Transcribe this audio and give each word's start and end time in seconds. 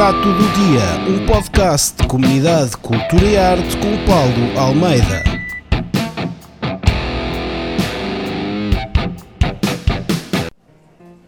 Prato 0.00 0.32
do 0.32 0.48
Dia, 0.54 1.12
um 1.12 1.26
podcast 1.26 1.94
de 2.00 2.08
comunidade, 2.08 2.74
cultura 2.78 3.22
e 3.22 3.36
arte 3.36 3.76
com 3.76 3.98
Paulo 4.06 4.58
Almeida. 4.58 5.29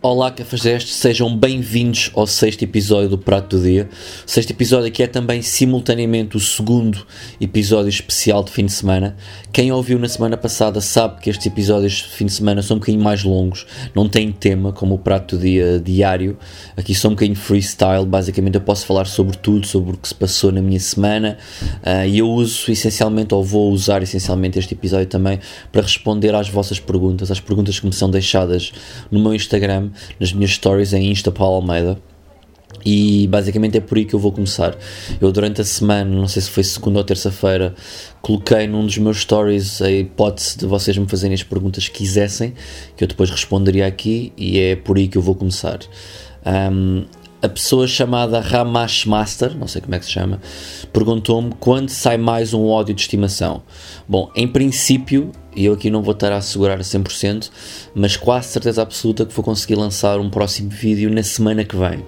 Olá 0.04 0.32
Cafajestes, 0.32 0.96
sejam 0.96 1.36
bem-vindos 1.36 2.10
ao 2.16 2.26
sexto 2.26 2.64
episódio 2.64 3.10
do 3.10 3.16
Prato 3.16 3.56
do 3.56 3.62
Dia. 3.62 3.88
Sexto 4.26 4.50
episódio 4.50 4.90
que 4.90 5.00
é 5.00 5.06
também 5.06 5.42
simultaneamente 5.42 6.36
o 6.36 6.40
segundo 6.40 7.06
episódio 7.40 7.88
especial 7.88 8.42
de 8.42 8.50
fim 8.50 8.66
de 8.66 8.72
semana. 8.72 9.16
Quem 9.52 9.70
ouviu 9.70 10.00
na 10.00 10.08
semana 10.08 10.36
passada 10.36 10.80
sabe 10.80 11.20
que 11.20 11.30
estes 11.30 11.46
episódios 11.46 11.92
de 11.92 12.08
fim 12.08 12.26
de 12.26 12.32
semana 12.32 12.62
são 12.62 12.78
um 12.78 12.80
bocadinho 12.80 13.04
mais 13.04 13.22
longos, 13.22 13.64
não 13.94 14.08
têm 14.08 14.32
tema 14.32 14.72
como 14.72 14.96
o 14.96 14.98
Prato 14.98 15.36
do 15.36 15.42
Dia 15.42 15.78
diário. 15.78 16.36
Aqui 16.76 16.96
são 16.96 17.12
um 17.12 17.14
bocadinho 17.14 17.36
freestyle, 17.36 18.04
basicamente 18.04 18.56
eu 18.56 18.60
posso 18.60 18.84
falar 18.84 19.04
sobre 19.04 19.36
tudo, 19.36 19.68
sobre 19.68 19.94
o 19.94 19.96
que 19.96 20.08
se 20.08 20.14
passou 20.16 20.50
na 20.50 20.60
minha 20.60 20.80
semana 20.80 21.38
uh, 21.86 22.04
e 22.08 22.18
eu 22.18 22.28
uso 22.28 22.72
essencialmente, 22.72 23.32
ou 23.32 23.44
vou 23.44 23.70
usar 23.70 24.02
essencialmente 24.02 24.58
este 24.58 24.74
episódio 24.74 25.06
também 25.06 25.38
para 25.70 25.82
responder 25.82 26.34
às 26.34 26.48
vossas 26.48 26.80
perguntas, 26.80 27.30
às 27.30 27.38
perguntas 27.38 27.78
que 27.78 27.86
me 27.86 27.92
são 27.92 28.10
deixadas 28.10 28.72
no 29.08 29.20
meu 29.20 29.32
Instagram 29.32 29.91
nas 30.18 30.32
minhas 30.32 30.52
stories 30.52 30.92
em 30.92 31.10
Insta 31.10 31.30
Paulo 31.30 31.56
Almeida. 31.56 31.98
E 32.84 33.28
basicamente 33.28 33.76
é 33.78 33.80
por 33.80 33.96
aí 33.96 34.04
que 34.04 34.14
eu 34.14 34.18
vou 34.18 34.32
começar. 34.32 34.76
Eu, 35.20 35.30
durante 35.30 35.60
a 35.60 35.64
semana, 35.64 36.10
não 36.10 36.26
sei 36.26 36.42
se 36.42 36.50
foi 36.50 36.64
segunda 36.64 36.98
ou 36.98 37.04
terça-feira, 37.04 37.74
coloquei 38.20 38.66
num 38.66 38.84
dos 38.84 38.98
meus 38.98 39.18
stories 39.18 39.80
a 39.80 39.90
hipótese 39.90 40.58
de 40.58 40.66
vocês 40.66 40.96
me 40.96 41.06
fazerem 41.06 41.34
as 41.34 41.42
perguntas 41.42 41.88
que 41.88 41.98
quisessem, 41.98 42.54
que 42.96 43.04
eu 43.04 43.08
depois 43.08 43.30
responderia 43.30 43.86
aqui, 43.86 44.32
e 44.36 44.58
é 44.58 44.76
por 44.76 44.96
aí 44.96 45.06
que 45.06 45.16
eu 45.16 45.22
vou 45.22 45.34
começar. 45.34 45.78
Um, 46.44 47.04
a 47.40 47.48
pessoa 47.48 47.88
chamada 47.88 48.40
Ramash 48.40 49.04
Master, 49.04 49.56
não 49.56 49.66
sei 49.66 49.80
como 49.80 49.94
é 49.94 49.98
que 49.98 50.04
se 50.04 50.12
chama, 50.12 50.40
perguntou-me 50.92 51.52
quando 51.58 51.88
sai 51.88 52.16
mais 52.16 52.54
um 52.54 52.66
ódio 52.66 52.94
de 52.94 53.00
estimação. 53.00 53.62
Bom, 54.08 54.30
em 54.36 54.46
princípio, 54.46 55.32
e 55.54 55.66
eu 55.66 55.74
aqui 55.74 55.90
não 55.90 56.02
vou 56.02 56.12
estar 56.12 56.32
a 56.32 56.36
assegurar 56.36 56.78
a 56.78 56.82
100%, 56.82 57.50
mas 57.94 58.16
quase 58.16 58.48
certeza 58.48 58.82
absoluta 58.82 59.26
que 59.26 59.34
vou 59.34 59.44
conseguir 59.44 59.74
lançar 59.74 60.18
um 60.18 60.30
próximo 60.30 60.70
vídeo 60.70 61.10
na 61.10 61.22
semana 61.22 61.64
que 61.64 61.76
vem. 61.76 62.04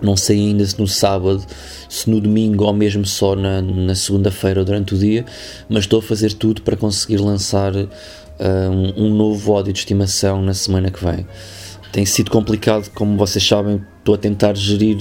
Não 0.00 0.16
sei 0.16 0.38
ainda 0.38 0.64
se 0.64 0.78
no 0.78 0.86
sábado, 0.86 1.44
se 1.88 2.10
no 2.10 2.20
domingo 2.20 2.64
ou 2.64 2.72
mesmo 2.72 3.06
só 3.06 3.34
na, 3.34 3.62
na 3.62 3.94
segunda-feira 3.94 4.64
durante 4.64 4.94
o 4.94 4.98
dia, 4.98 5.24
mas 5.68 5.84
estou 5.84 6.00
a 6.00 6.02
fazer 6.02 6.32
tudo 6.34 6.62
para 6.62 6.76
conseguir 6.76 7.16
lançar 7.16 7.74
uh, 7.74 7.88
um, 8.70 9.06
um 9.06 9.14
novo 9.14 9.52
ódio 9.52 9.72
de 9.72 9.78
estimação 9.78 10.42
na 10.42 10.52
semana 10.52 10.90
que 10.90 11.02
vem. 11.02 11.26
Tem 11.92 12.04
sido 12.04 12.30
complicado, 12.30 12.90
como 12.90 13.16
vocês 13.16 13.46
sabem, 13.46 13.82
estou 14.06 14.14
a 14.14 14.18
tentar 14.18 14.56
gerir 14.56 14.98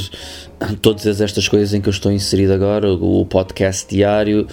todas 0.82 1.22
estas 1.22 1.48
coisas 1.48 1.76
em 1.76 1.82
que 1.82 1.88
eu 1.88 1.92
estou 1.92 2.12
inserido 2.12 2.54
agora, 2.54 2.92
o 2.92 3.24
podcast 3.26 3.88
diário, 3.88 4.48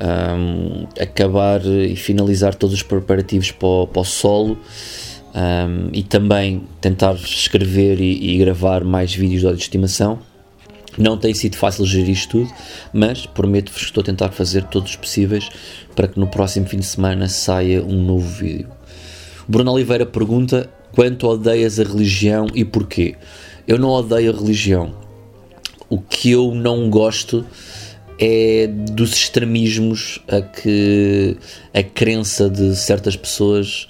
um, 0.00 0.86
acabar 1.00 1.64
e 1.64 1.94
finalizar 1.94 2.54
todos 2.56 2.74
os 2.74 2.82
preparativos 2.82 3.52
para 3.52 3.68
o, 3.68 3.86
para 3.86 4.02
o 4.02 4.04
solo 4.04 4.58
um, 5.34 5.90
e 5.92 6.02
também 6.02 6.64
tentar 6.80 7.14
escrever 7.14 8.00
e, 8.00 8.34
e 8.34 8.38
gravar 8.38 8.82
mais 8.82 9.14
vídeos 9.14 9.42
de 9.42 9.62
estimação. 9.62 10.18
Não 10.98 11.16
tem 11.16 11.32
sido 11.32 11.56
fácil 11.56 11.86
gerir 11.86 12.10
isto 12.10 12.44
tudo, 12.44 12.52
mas 12.92 13.24
prometo-vos 13.24 13.80
que 13.80 13.86
estou 13.86 14.02
a 14.02 14.04
tentar 14.04 14.30
fazer 14.30 14.64
todos 14.64 14.90
os 14.90 14.96
possíveis 14.96 15.48
para 15.94 16.08
que 16.08 16.18
no 16.18 16.26
próximo 16.26 16.66
fim 16.66 16.78
de 16.78 16.86
semana 16.86 17.28
saia 17.28 17.82
um 17.82 18.02
novo 18.02 18.28
vídeo. 18.28 18.68
Bruno 19.48 19.72
Oliveira 19.72 20.04
pergunta 20.04 20.68
quanto 20.92 21.26
odeias 21.26 21.80
a 21.80 21.84
religião 21.84 22.46
e 22.54 22.64
porquê. 22.64 23.16
Eu 23.66 23.78
não 23.78 23.90
odeio 23.90 24.32
a 24.32 24.36
religião. 24.36 24.94
O 25.88 25.98
que 26.00 26.30
eu 26.30 26.54
não 26.54 26.88
gosto 26.90 27.44
é 28.18 28.66
dos 28.66 29.12
extremismos 29.12 30.20
a 30.28 30.40
que 30.40 31.36
a 31.74 31.82
crença 31.82 32.48
de 32.48 32.74
certas 32.76 33.16
pessoas 33.16 33.88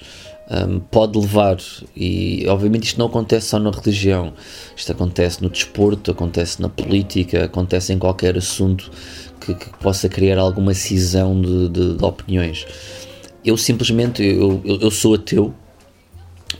um, 0.49 0.79
pode 0.79 1.17
levar. 1.17 1.57
E 1.95 2.45
obviamente 2.47 2.85
isto 2.85 2.99
não 2.99 3.07
acontece 3.07 3.47
só 3.47 3.59
na 3.59 3.71
religião, 3.71 4.33
isto 4.75 4.91
acontece 4.91 5.41
no 5.41 5.49
desporto, 5.49 6.11
acontece 6.11 6.61
na 6.61 6.69
política, 6.69 7.45
acontece 7.45 7.93
em 7.93 7.99
qualquer 7.99 8.37
assunto 8.37 8.91
que, 9.39 9.53
que 9.53 9.69
possa 9.79 10.07
criar 10.09 10.37
alguma 10.37 10.73
cisão 10.73 11.39
de, 11.39 11.69
de, 11.69 11.97
de 11.97 12.05
opiniões. 12.05 12.65
Eu 13.43 13.57
simplesmente 13.57 14.23
eu, 14.23 14.61
eu, 14.63 14.81
eu 14.81 14.91
sou 14.91 15.15
ateu, 15.15 15.53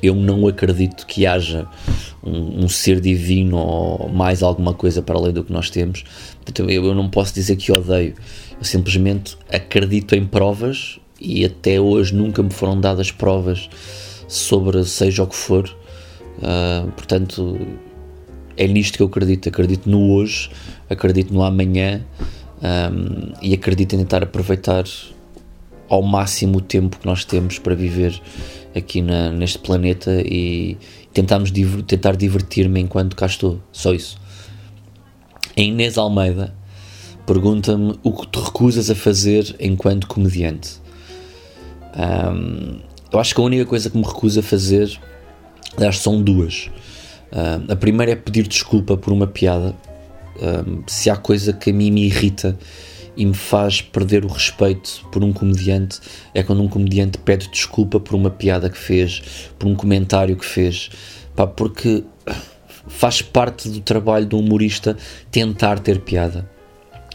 eu 0.01 0.15
não 0.15 0.47
acredito 0.47 1.05
que 1.05 1.25
haja 1.25 1.67
um, 2.23 2.63
um, 2.63 2.69
ser 2.69 2.99
divino 2.99 3.57
ou 3.57 4.09
mais 4.09 4.41
alguma 4.41 4.73
coisa 4.73 5.01
para 5.01 5.15
além 5.15 5.33
do 5.33 5.43
que 5.43 5.51
nós 5.51 5.69
temos. 5.69 6.03
Então 6.47 6.69
eu, 6.69 6.85
eu 6.85 6.95
não 6.95 7.09
posso 7.09 7.33
dizer 7.33 7.55
que 7.55 7.71
odeio. 7.71 8.15
Eu 8.57 8.63
simplesmente 8.63 9.37
acredito 9.51 10.15
em 10.15 10.25
provas 10.25 10.99
e 11.19 11.45
até 11.45 11.79
hoje 11.79 12.13
nunca 12.13 12.41
me 12.41 12.51
foram 12.51 12.79
dadas 12.79 13.11
provas 13.11 13.69
sobre 14.27 14.83
seja 14.83 15.23
o 15.23 15.27
que 15.27 15.35
for. 15.35 15.69
Uh, 16.37 16.91
portanto, 16.91 17.59
é 18.57 18.67
nisto 18.67 18.97
que 18.97 19.03
eu 19.03 19.07
acredito. 19.07 19.49
Acredito 19.49 19.89
no 19.89 20.11
hoje, 20.11 20.49
acredito 20.89 21.33
no 21.33 21.43
amanhã 21.43 22.01
um, 22.63 23.33
e 23.41 23.53
acredito 23.53 23.93
em 23.93 23.99
tentar 23.99 24.23
aproveitar 24.23 24.85
ao 25.89 26.01
máximo 26.01 26.57
o 26.57 26.61
tempo 26.61 26.97
que 26.97 27.05
nós 27.05 27.25
temos 27.25 27.59
para 27.59 27.75
viver 27.75 28.19
aqui 28.75 29.01
na, 29.01 29.31
neste 29.31 29.59
planeta 29.59 30.21
e 30.21 30.77
tentarmos 31.13 31.51
diver, 31.51 31.83
tentar 31.83 32.15
divertir-me 32.15 32.79
enquanto 32.79 33.15
cá 33.15 33.25
estou. 33.25 33.61
Só 33.71 33.93
isso. 33.93 34.17
A 35.55 35.61
Inês 35.61 35.97
Almeida 35.97 36.53
pergunta-me 37.25 37.95
o 38.03 38.11
que 38.11 38.27
te 38.27 38.39
recusas 38.39 38.89
a 38.89 38.95
fazer 38.95 39.55
enquanto 39.59 40.07
comediante. 40.07 40.81
Um, 41.95 42.79
eu 43.11 43.19
acho 43.19 43.35
que 43.35 43.41
a 43.41 43.43
única 43.43 43.65
coisa 43.65 43.89
que 43.89 43.97
me 43.97 44.03
recuso 44.03 44.39
a 44.39 44.43
fazer, 44.43 44.99
aliás, 45.77 45.99
são 45.99 46.21
duas. 46.21 46.69
Um, 47.31 47.71
a 47.71 47.75
primeira 47.75 48.11
é 48.11 48.15
pedir 48.15 48.47
desculpa 48.47 48.97
por 48.97 49.13
uma 49.13 49.27
piada. 49.27 49.75
Um, 50.41 50.83
se 50.87 51.09
há 51.09 51.15
coisa 51.15 51.53
que 51.53 51.69
a 51.69 51.73
mim 51.73 51.91
me 51.91 52.05
irrita 52.05 52.57
e 53.15 53.25
me 53.25 53.33
faz 53.33 53.81
perder 53.81 54.25
o 54.25 54.27
respeito 54.27 55.05
por 55.11 55.23
um 55.23 55.31
comediante 55.31 55.99
é 56.33 56.41
quando 56.41 56.61
um 56.61 56.67
comediante 56.67 57.17
pede 57.17 57.49
desculpa 57.49 57.99
por 57.99 58.15
uma 58.15 58.29
piada 58.29 58.69
que 58.69 58.77
fez, 58.77 59.21
por 59.57 59.67
um 59.67 59.75
comentário 59.75 60.35
que 60.35 60.45
fez, 60.45 60.89
pá, 61.35 61.45
porque 61.45 62.03
faz 62.87 63.21
parte 63.21 63.69
do 63.69 63.79
trabalho 63.79 64.25
do 64.25 64.37
humorista 64.37 64.97
tentar 65.31 65.79
ter 65.79 66.01
piada. 66.01 66.49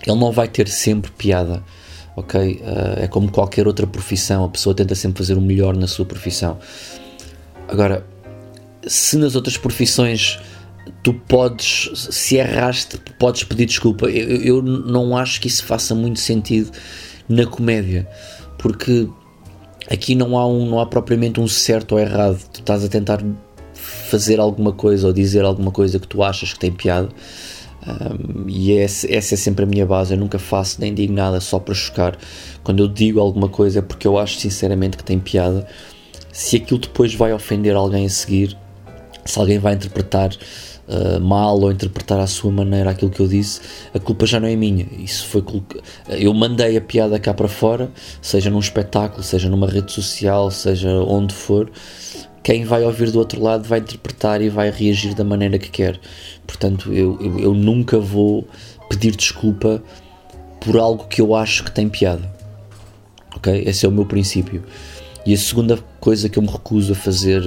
Ele 0.07 0.17
não 0.17 0.33
vai 0.33 0.49
ter 0.49 0.69
sempre 0.69 1.11
piada, 1.11 1.63
ok? 2.17 2.63
Uh, 2.63 3.03
é 3.03 3.09
como 3.09 3.31
qualquer 3.31 3.67
outra 3.67 3.87
profissão, 3.87 4.45
a 4.45 4.49
pessoa 4.49 4.75
tenta 4.75 4.95
sempre 4.95 5.19
fazer 5.19 5.37
o 5.37 5.41
melhor 5.41 5.77
na 5.77 5.87
sua 5.87 6.07
profissão. 6.07 6.59
Agora, 7.67 8.07
se 8.87 9.17
nas 9.17 9.35
outras 9.35 9.57
profissões 9.57 10.39
tu 11.03 11.13
podes, 11.13 11.91
se 11.95 12.37
erraste, 12.37 12.99
podes 13.19 13.45
pedir 13.45 13.67
desculpa. 13.67 14.07
Eu, 14.07 14.43
eu 14.43 14.63
não 14.63 15.17
acho 15.17 15.41
que 15.41 15.49
isso 15.49 15.65
faça 15.65 15.95
muito 15.95 16.21
sentido 16.21 16.71
na 17.29 17.47
comédia, 17.47 18.09
porque 18.59 19.09
aqui 19.91 20.15
não 20.15 20.37
há, 20.37 20.47
um, 20.47 20.67
não 20.69 20.81
há 20.81 20.87
propriamente 20.87 21.41
um 21.41 21.49
certo 21.49 21.93
ou 21.93 21.99
errado. 21.99 22.39
Tu 22.53 22.61
estás 22.61 22.85
a 22.85 22.89
tentar 22.89 23.23
fazer 23.75 24.41
alguma 24.41 24.73
coisa 24.73 25.07
ou 25.07 25.13
dizer 25.13 25.45
alguma 25.45 25.71
coisa 25.71 25.99
que 25.99 26.07
tu 26.07 26.23
achas 26.23 26.53
que 26.53 26.59
tem 26.59 26.73
piada. 26.73 27.09
Um, 27.87 28.49
e 28.49 28.77
essa, 28.77 29.13
essa 29.13 29.35
é 29.35 29.37
sempre 29.37 29.65
a 29.65 29.67
minha 29.67 29.87
base. 29.87 30.15
Eu 30.15 30.19
nunca 30.19 30.39
faço 30.39 30.81
nem 30.81 30.93
digo 30.93 31.13
nada 31.13 31.41
só 31.41 31.59
para 31.59 31.75
chocar. 31.75 32.17
Quando 32.63 32.83
eu 32.83 32.89
digo 32.89 33.21
alguma 33.21 33.49
coisa 33.49 33.79
é 33.79 33.83
porque 33.83 34.07
eu 34.07 34.19
acho 34.19 34.39
sinceramente 34.39 34.97
que 34.97 35.05
tem 35.05 35.19
piada. 35.19 35.67
Se 36.33 36.57
aquilo 36.57 36.81
depois 36.81 37.15
vai 37.15 37.33
ofender 37.33 37.75
alguém 37.75 38.07
a 38.07 38.11
seguir, 38.11 38.57
se 39.25 39.39
alguém 39.39 39.59
vai 39.59 39.75
interpretar 39.75 40.31
uh, 40.89 41.21
mal 41.21 41.61
ou 41.61 41.71
interpretar 41.71 42.19
à 42.19 42.27
sua 42.27 42.51
maneira 42.51 42.91
aquilo 42.91 43.11
que 43.11 43.21
eu 43.21 43.29
disse, 43.29 43.61
a 43.95 43.99
culpa 43.99 44.27
já 44.27 44.41
não 44.41 44.49
é 44.49 44.57
minha. 44.57 44.87
Isso 44.99 45.27
foi 45.27 45.45
eu 46.09 46.33
mandei 46.33 46.77
a 46.77 46.81
piada 46.81 47.19
cá 47.19 47.35
para 47.35 47.49
fora, 47.49 47.91
seja 48.21 48.51
num 48.51 48.59
espetáculo, 48.59 49.23
seja 49.23 49.49
numa 49.49 49.67
rede 49.67 49.93
social, 49.93 50.51
seja 50.51 50.91
onde 50.91 51.35
for. 51.35 51.71
Quem 52.43 52.65
vai 52.65 52.83
ouvir 52.83 53.11
do 53.11 53.19
outro 53.19 53.43
lado 53.43 53.69
vai 53.69 53.81
interpretar 53.81 54.41
e 54.41 54.49
vai 54.49 54.71
reagir 54.71 55.15
da 55.15 55.25
maneira 55.25 55.59
que 55.59 55.69
quer. 55.69 56.01
Portanto, 56.47 56.93
eu, 56.93 57.19
eu, 57.21 57.39
eu 57.39 57.55
nunca 57.55 57.99
vou 57.99 58.49
pedir 58.89 59.15
desculpa 59.15 59.83
por 60.61 60.79
algo 60.79 61.05
que 61.05 61.21
eu 61.21 61.35
acho 61.35 61.65
que 61.65 61.71
tem 61.71 61.89
piada. 61.89 62.33
Ok? 63.37 63.65
Esse 63.67 63.85
é 63.85 63.89
o 63.89 63.93
meu 63.93 64.07
princípio. 64.07 64.65
E 65.27 65.35
a 65.35 65.37
segunda 65.37 65.79
coisa 66.01 66.29
que 66.29 66.39
eu 66.39 66.43
me 66.43 66.49
recuso 66.49 66.93
a 66.93 66.97
fazer. 66.97 67.43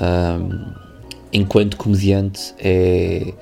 Um, 0.00 0.87
enquanto 1.32 1.76
comediante 1.76 2.54
é 2.58 3.32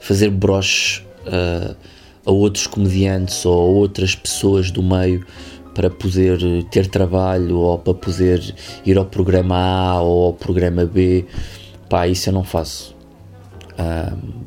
fazer 0.00 0.30
broches 0.30 1.04
uh, 1.26 1.76
a 2.24 2.30
outros 2.30 2.66
comediantes 2.66 3.44
ou 3.44 3.60
a 3.60 3.64
outras 3.64 4.14
pessoas 4.14 4.70
do 4.70 4.82
meio 4.82 5.24
para 5.74 5.88
poder 5.88 6.38
ter 6.70 6.86
trabalho 6.86 7.58
ou 7.58 7.78
para 7.78 7.94
poder 7.94 8.54
ir 8.84 8.98
ao 8.98 9.06
programa 9.06 9.56
A 9.56 10.02
ou 10.02 10.26
ao 10.26 10.32
programa 10.32 10.84
B. 10.84 11.24
Pá, 11.88 12.06
isso 12.06 12.28
eu 12.28 12.32
não 12.32 12.44
faço. 12.44 12.94
Um, 13.78 14.44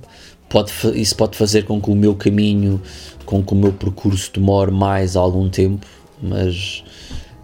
pode, 0.47 0.71
isso 0.93 1.15
pode 1.15 1.37
fazer 1.37 1.63
com 1.63 1.81
que 1.81 1.89
o 1.89 1.95
meu 1.95 2.15
caminho, 2.15 2.81
com 3.25 3.43
que 3.43 3.53
o 3.53 3.55
meu 3.55 3.73
percurso 3.73 4.31
demore 4.33 4.71
mais 4.71 5.15
algum 5.15 5.49
tempo, 5.49 5.85
mas 6.21 6.83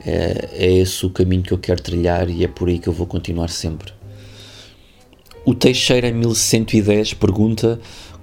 é, 0.06 0.50
é 0.53 0.74
esse 0.74 1.06
o 1.06 1.09
caminho 1.09 1.44
que 1.44 1.51
eu 1.51 1.57
quero 1.57 1.81
trilhar 1.81 2.30
e 2.30 2.44
é 2.44 2.48
por 2.48 2.69
aí 2.69 2.80
que 2.80 2.88
eu 2.88 2.94
vou 2.94 3.07
continuar 3.07 3.50
sempre. 3.50 3.92
O 5.43 5.55
Teixeira 5.55 6.11
1110 6.11 7.15
pergunta 7.15 7.79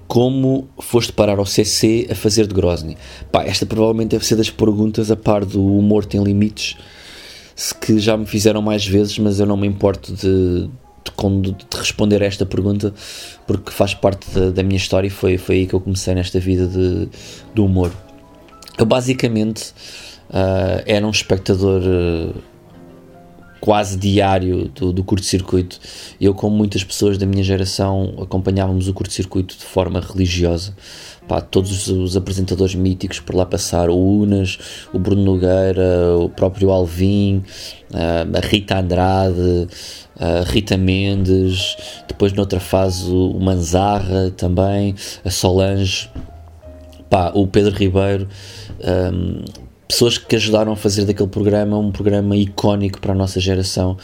como 0.07 0.69
foste 0.79 1.11
parar 1.11 1.37
ao 1.37 1.45
CC 1.45 2.07
a 2.09 2.15
fazer 2.15 2.47
de 2.47 2.53
Grozny? 2.53 2.97
Pá, 3.31 3.43
esta 3.43 3.65
provavelmente 3.65 4.11
deve 4.11 4.25
ser 4.25 4.37
das 4.37 4.49
perguntas 4.49 5.11
a 5.11 5.15
par 5.17 5.43
do 5.43 5.63
humor 5.63 6.05
tem 6.05 6.23
limites 6.23 6.77
que 7.81 7.99
já 7.99 8.15
me 8.15 8.25
fizeram 8.25 8.61
mais 8.61 8.87
vezes, 8.87 9.19
mas 9.19 9.39
eu 9.39 9.45
não 9.45 9.57
me 9.57 9.67
importo 9.67 10.13
de, 10.13 10.69
de, 11.41 11.51
de 11.51 11.77
responder 11.77 12.23
a 12.23 12.25
esta 12.25 12.45
pergunta 12.45 12.93
porque 13.45 13.69
faz 13.69 13.93
parte 13.93 14.29
da, 14.31 14.49
da, 14.51 14.63
minha 14.63 14.77
história 14.77 15.07
e 15.07 15.09
foi, 15.09 15.37
foi 15.37 15.55
aí 15.55 15.67
que 15.67 15.73
eu 15.73 15.81
comecei 15.81 16.15
nesta 16.15 16.39
vida 16.39 16.67
de, 16.67 17.09
do 17.53 17.65
humor. 17.65 17.91
Eu 18.77 18.85
basicamente 18.85 19.73
uh, 20.29 20.81
era 20.85 21.05
um 21.05 21.11
espectador 21.11 21.81
uh, 21.81 22.33
quase 23.59 23.97
diário 23.97 24.69
do, 24.69 24.91
do 24.91 25.03
curto-circuito. 25.03 25.79
Eu, 26.19 26.33
como 26.33 26.55
muitas 26.55 26.83
pessoas 26.83 27.17
da 27.17 27.25
minha 27.25 27.43
geração, 27.43 28.13
acompanhávamos 28.21 28.87
o 28.87 28.93
curto-circuito 28.93 29.55
de 29.57 29.63
forma 29.63 29.99
religiosa. 29.99 30.73
Pá, 31.27 31.39
todos 31.39 31.87
os 31.87 32.17
apresentadores 32.17 32.73
míticos 32.73 33.19
por 33.19 33.35
lá 33.35 33.45
passaram, 33.45 33.93
o 33.93 34.21
Unas, 34.21 34.57
o 34.91 34.97
Bruno 34.97 35.23
Nogueira, 35.23 36.17
o 36.17 36.27
próprio 36.27 36.71
Alvin, 36.71 37.43
a 37.93 38.39
Rita 38.39 38.79
Andrade, 38.79 39.67
a 40.19 40.43
Rita 40.43 40.75
Mendes, 40.75 41.77
depois 42.07 42.33
noutra 42.33 42.59
fase 42.59 43.05
o 43.11 43.39
Manzarra 43.39 44.31
também, 44.31 44.95
a 45.23 45.29
Solange, 45.29 46.09
pá, 47.09 47.31
o 47.35 47.45
Pedro 47.45 47.75
Ribeiro. 47.75 48.27
Um, 49.13 49.68
pessoas 49.89 50.19
que 50.19 50.35
ajudaram 50.35 50.71
a 50.71 50.75
fazer 50.75 51.03
daquele 51.03 51.27
programa 51.27 51.75
um 51.79 51.91
programa 51.91 52.37
icónico 52.37 53.01
para 53.01 53.11
a 53.11 53.15
nossa 53.15 53.39
geração, 53.39 53.97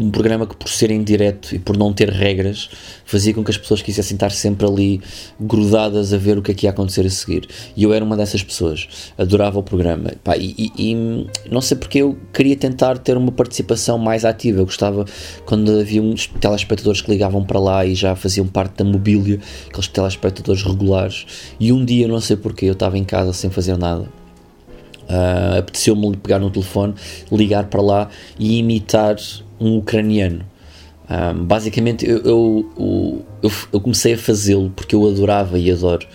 um 0.00 0.10
programa 0.10 0.44
que 0.44 0.56
por 0.56 0.68
ser 0.68 0.90
em 0.90 1.04
direto 1.04 1.54
e 1.54 1.58
por 1.60 1.76
não 1.76 1.92
ter 1.92 2.10
regras 2.10 2.68
fazia 3.04 3.32
com 3.32 3.44
que 3.44 3.50
as 3.52 3.56
pessoas 3.56 3.80
quisessem 3.80 4.16
estar 4.16 4.32
sempre 4.32 4.66
ali 4.66 5.00
grudadas 5.38 6.12
a 6.12 6.18
ver 6.18 6.36
o 6.36 6.42
que 6.42 6.50
é 6.50 6.54
que 6.54 6.66
ia 6.66 6.70
acontecer 6.70 7.06
a 7.06 7.10
seguir. 7.10 7.48
E 7.76 7.84
eu 7.84 7.92
era 7.92 8.04
uma 8.04 8.16
dessas 8.16 8.42
pessoas, 8.42 9.12
adorava 9.16 9.60
o 9.60 9.62
programa. 9.62 10.10
Pá, 10.24 10.36
e, 10.36 10.52
e, 10.58 10.72
e, 10.76 11.26
não 11.48 11.60
sei 11.60 11.76
porque 11.76 11.98
eu 11.98 12.18
queria 12.32 12.56
tentar 12.56 12.98
ter 12.98 13.16
uma 13.16 13.30
participação 13.30 13.98
mais 13.98 14.24
ativa. 14.24 14.60
Eu 14.60 14.64
gostava 14.64 15.04
quando 15.46 15.78
havia 15.78 16.02
uns 16.02 16.26
telespectadores 16.26 17.02
que 17.02 17.10
ligavam 17.10 17.44
para 17.44 17.60
lá 17.60 17.86
e 17.86 17.94
já 17.94 18.16
faziam 18.16 18.48
parte 18.48 18.78
da 18.78 18.84
mobília, 18.84 19.38
aqueles 19.68 19.86
telespectadores 19.86 20.64
regulares. 20.64 21.24
E 21.60 21.72
um 21.72 21.84
dia, 21.84 22.08
não 22.08 22.20
sei 22.20 22.36
porquê, 22.36 22.66
eu 22.66 22.72
estava 22.72 22.98
em 22.98 23.04
casa 23.04 23.32
sem 23.32 23.48
fazer 23.48 23.78
nada 23.78 24.19
Uh, 25.10 25.58
Apeteceu-me 25.58 26.16
pegar 26.16 26.38
no 26.38 26.50
telefone, 26.50 26.94
ligar 27.32 27.64
para 27.66 27.82
lá 27.82 28.08
e 28.38 28.58
imitar 28.58 29.16
um 29.60 29.78
ucraniano. 29.78 30.38
Um, 30.38 30.44
ah, 31.12 31.34
basicamente, 31.34 32.08
eu, 32.08 32.18
eu, 32.18 33.24
eu, 33.42 33.50
eu 33.72 33.80
comecei 33.80 34.14
a 34.14 34.18
fazê-lo 34.18 34.70
porque 34.70 34.94
eu 34.94 35.08
adorava 35.08 35.58
e 35.58 35.68
adoro 35.68 36.06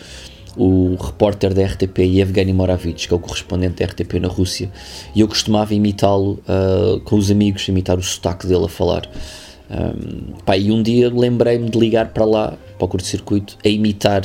o 0.55 0.95
repórter 0.95 1.53
da 1.53 1.65
RTP 1.65 1.99
Evgeny 1.99 2.53
Moravich, 2.53 3.07
que 3.07 3.13
é 3.13 3.17
o 3.17 3.19
correspondente 3.19 3.83
da 3.83 3.85
RTP 3.85 4.13
na 4.21 4.29
Rússia, 4.29 4.71
e 5.13 5.19
eu 5.19 5.27
costumava 5.27 5.73
imitá-lo 5.73 6.39
uh, 6.47 7.01
com 7.01 7.17
os 7.17 7.29
amigos, 7.29 7.67
imitar 7.67 7.97
o 7.97 8.03
sotaque 8.03 8.47
dele 8.47 8.63
a 8.63 8.69
falar. 8.69 9.03
Um, 9.69 10.33
pá, 10.45 10.55
e 10.55 10.71
um 10.71 10.81
dia 10.81 11.11
lembrei-me 11.13 11.69
de 11.69 11.77
ligar 11.77 12.09
para 12.09 12.23
lá, 12.23 12.53
para 12.77 12.85
o 12.85 12.87
curto-circuito, 12.87 13.57
a 13.65 13.67
imitar 13.67 14.23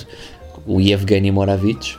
o 0.66 0.80
Evgeny 0.80 1.32
Moravich, 1.32 1.98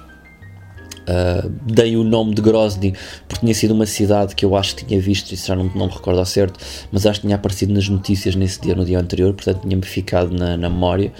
Uh, 1.01 1.49
dei 1.65 1.95
o 1.97 2.03
nome 2.03 2.35
de 2.35 2.41
Grozny 2.41 2.93
porque 3.27 3.41
tinha 3.41 3.53
sido 3.53 3.73
uma 3.73 3.85
cidade 3.85 4.35
que 4.35 4.45
eu 4.45 4.55
acho 4.55 4.75
que 4.75 4.85
tinha 4.85 5.01
visto, 5.01 5.31
isso 5.31 5.47
já 5.47 5.55
não, 5.55 5.65
não 5.75 5.87
me 5.87 5.91
recordo 5.91 6.19
ao 6.19 6.25
certo, 6.25 6.59
mas 6.91 7.05
acho 7.05 7.21
que 7.21 7.27
tinha 7.27 7.35
aparecido 7.35 7.73
nas 7.73 7.89
notícias 7.89 8.35
nesse 8.35 8.61
dia, 8.61 8.75
no 8.75 8.85
dia 8.85 8.99
anterior, 8.99 9.33
portanto 9.33 9.61
tinha-me 9.61 9.83
ficado 9.83 10.31
na, 10.31 10.55
na 10.55 10.69
memória. 10.69 11.11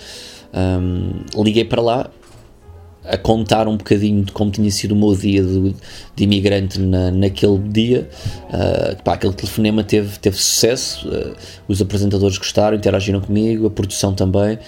Um, 0.54 1.42
liguei 1.44 1.66
para 1.66 1.82
lá 1.82 2.12
a 3.04 3.18
contar 3.18 3.68
um 3.68 3.78
bocadinho 3.78 4.24
de 4.24 4.32
como 4.32 4.52
tinha 4.52 4.70
sido 4.70 4.92
o 4.92 4.96
meu 4.96 5.16
dia 5.16 5.42
de, 5.42 5.76
de 6.16 6.24
imigrante 6.24 6.80
na, 6.80 7.12
naquele 7.12 7.58
dia. 7.58 8.10
Uh, 8.50 9.02
pá, 9.04 9.14
aquele 9.14 9.34
telefonema 9.34 9.84
teve, 9.84 10.20
teve 10.20 10.38
sucesso, 10.38 11.10
uh, 11.10 11.34
os 11.68 11.82
apresentadores 11.82 12.38
gostaram, 12.38 12.78
interagiram 12.78 13.20
comigo, 13.20 13.66
a 13.66 13.72
produção 13.72 14.14
também. 14.14 14.60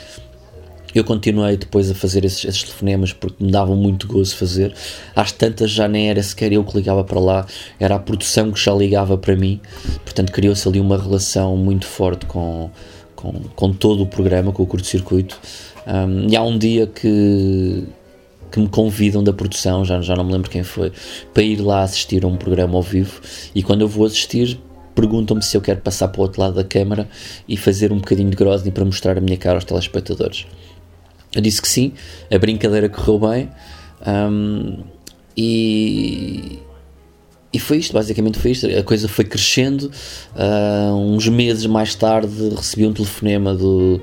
Eu 0.94 1.04
continuei 1.04 1.57
depois 1.57 1.90
a 1.90 1.95
fazer 1.95 2.24
esses, 2.24 2.45
esses, 2.45 2.63
telefonemas 2.63 3.12
porque 3.12 3.44
me 3.44 3.51
davam 3.51 3.75
muito 3.75 4.07
gozo 4.07 4.36
fazer. 4.36 4.74
Às 5.16 5.31
tantas 5.31 5.72
já 5.72 5.88
nem 5.88 6.10
era 6.10 6.22
sequer 6.22 6.51
eu 6.51 6.63
que 6.63 6.78
ligava 6.78 7.04
para 7.04 7.19
lá, 7.19 7.45
era 7.80 7.95
a 7.95 8.00
produção 8.00 8.51
que 8.51 8.60
já 8.60 8.74
ligava 8.74 9.18
para 9.18 9.36
mim. 9.36 9.60
Portanto, 10.04 10.31
criou-se 10.31 10.68
ali 10.68 10.80
uma 10.80 10.98
relação 10.98 11.57
muito 11.57 11.88
forte 11.88 12.25
com, 12.28 12.69
com, 13.16 13.34
com 13.56 13.74
todo 13.74 14.04
o 14.04 14.06
programa, 14.06 14.51
com 14.51 14.62
o 14.62 14.68
curto-circuito. 14.68 15.40
Um, 15.88 16.30
e 16.30 16.36
há 16.36 16.44
um 16.44 16.57
dia 16.57 16.86
que, 16.86 17.84
que 18.51 18.60
me 18.60 18.69
convidam 18.69 19.24
da 19.24 19.34
produção, 19.34 19.84
já, 19.84 20.00
já 20.01 20.16
não 20.16 20.24
me 20.24 20.31
lembro 20.31 20.50
quem 20.50 20.63
foi, 20.63 20.92
para 21.34 21.42
ir 21.42 21.60
lá 21.60 21.81
assistir 21.81 22.24
a 22.24 22.28
um 22.28 22.38
programa 22.38 22.75
ao 22.75 22.84
vivo. 22.84 23.19
E 23.56 23.63
quando 23.63 23.81
eu 23.81 23.88
vou 23.88 24.06
assistir, 24.06 24.60
perguntam-me 24.94 25.42
se 25.42 25.57
eu 25.57 25.62
quero 25.62 25.81
passar 25.81 26.07
para 26.10 26.19
o 26.19 26.24
outro 26.24 26.40
lado 26.40 26.56
da 26.56 26.63
câmara 26.63 27.10
e 27.48 27.57
fazer 27.57 27.92
um 27.92 27.98
bocadinho 27.98 28.30
de 28.30 28.36
Grozny 28.36 28.72
para 28.72 28.86
mostrar 28.86 29.18
a 29.18 29.22
minha 29.22 29.38
cara 29.38 29.56
aos 29.56 29.66
telespectadores. 29.66 30.45
Eu 31.35 31.41
disse 31.41 31.62
que 31.62 31.68
sim, 31.68 31.94
a 32.31 32.38
brincadeira 32.38 32.88
correu 32.89 33.19
bem 33.19 33.50
um, 34.06 34.83
e, 35.35 36.59
e 37.51 37.59
foi 37.59 37.77
isto, 37.77 37.94
basicamente 37.94 38.38
foi 38.38 38.51
isto. 38.51 38.68
A 38.68 38.83
coisa 38.83 39.07
foi 39.07 39.25
crescendo. 39.25 39.91
Uh, 40.35 40.94
uns 40.95 41.27
meses 41.27 41.65
mais 41.65 41.95
tarde 41.95 42.50
recebi 42.56 42.85
um 42.85 42.94
telefonema 42.94 43.56
do, 43.56 44.00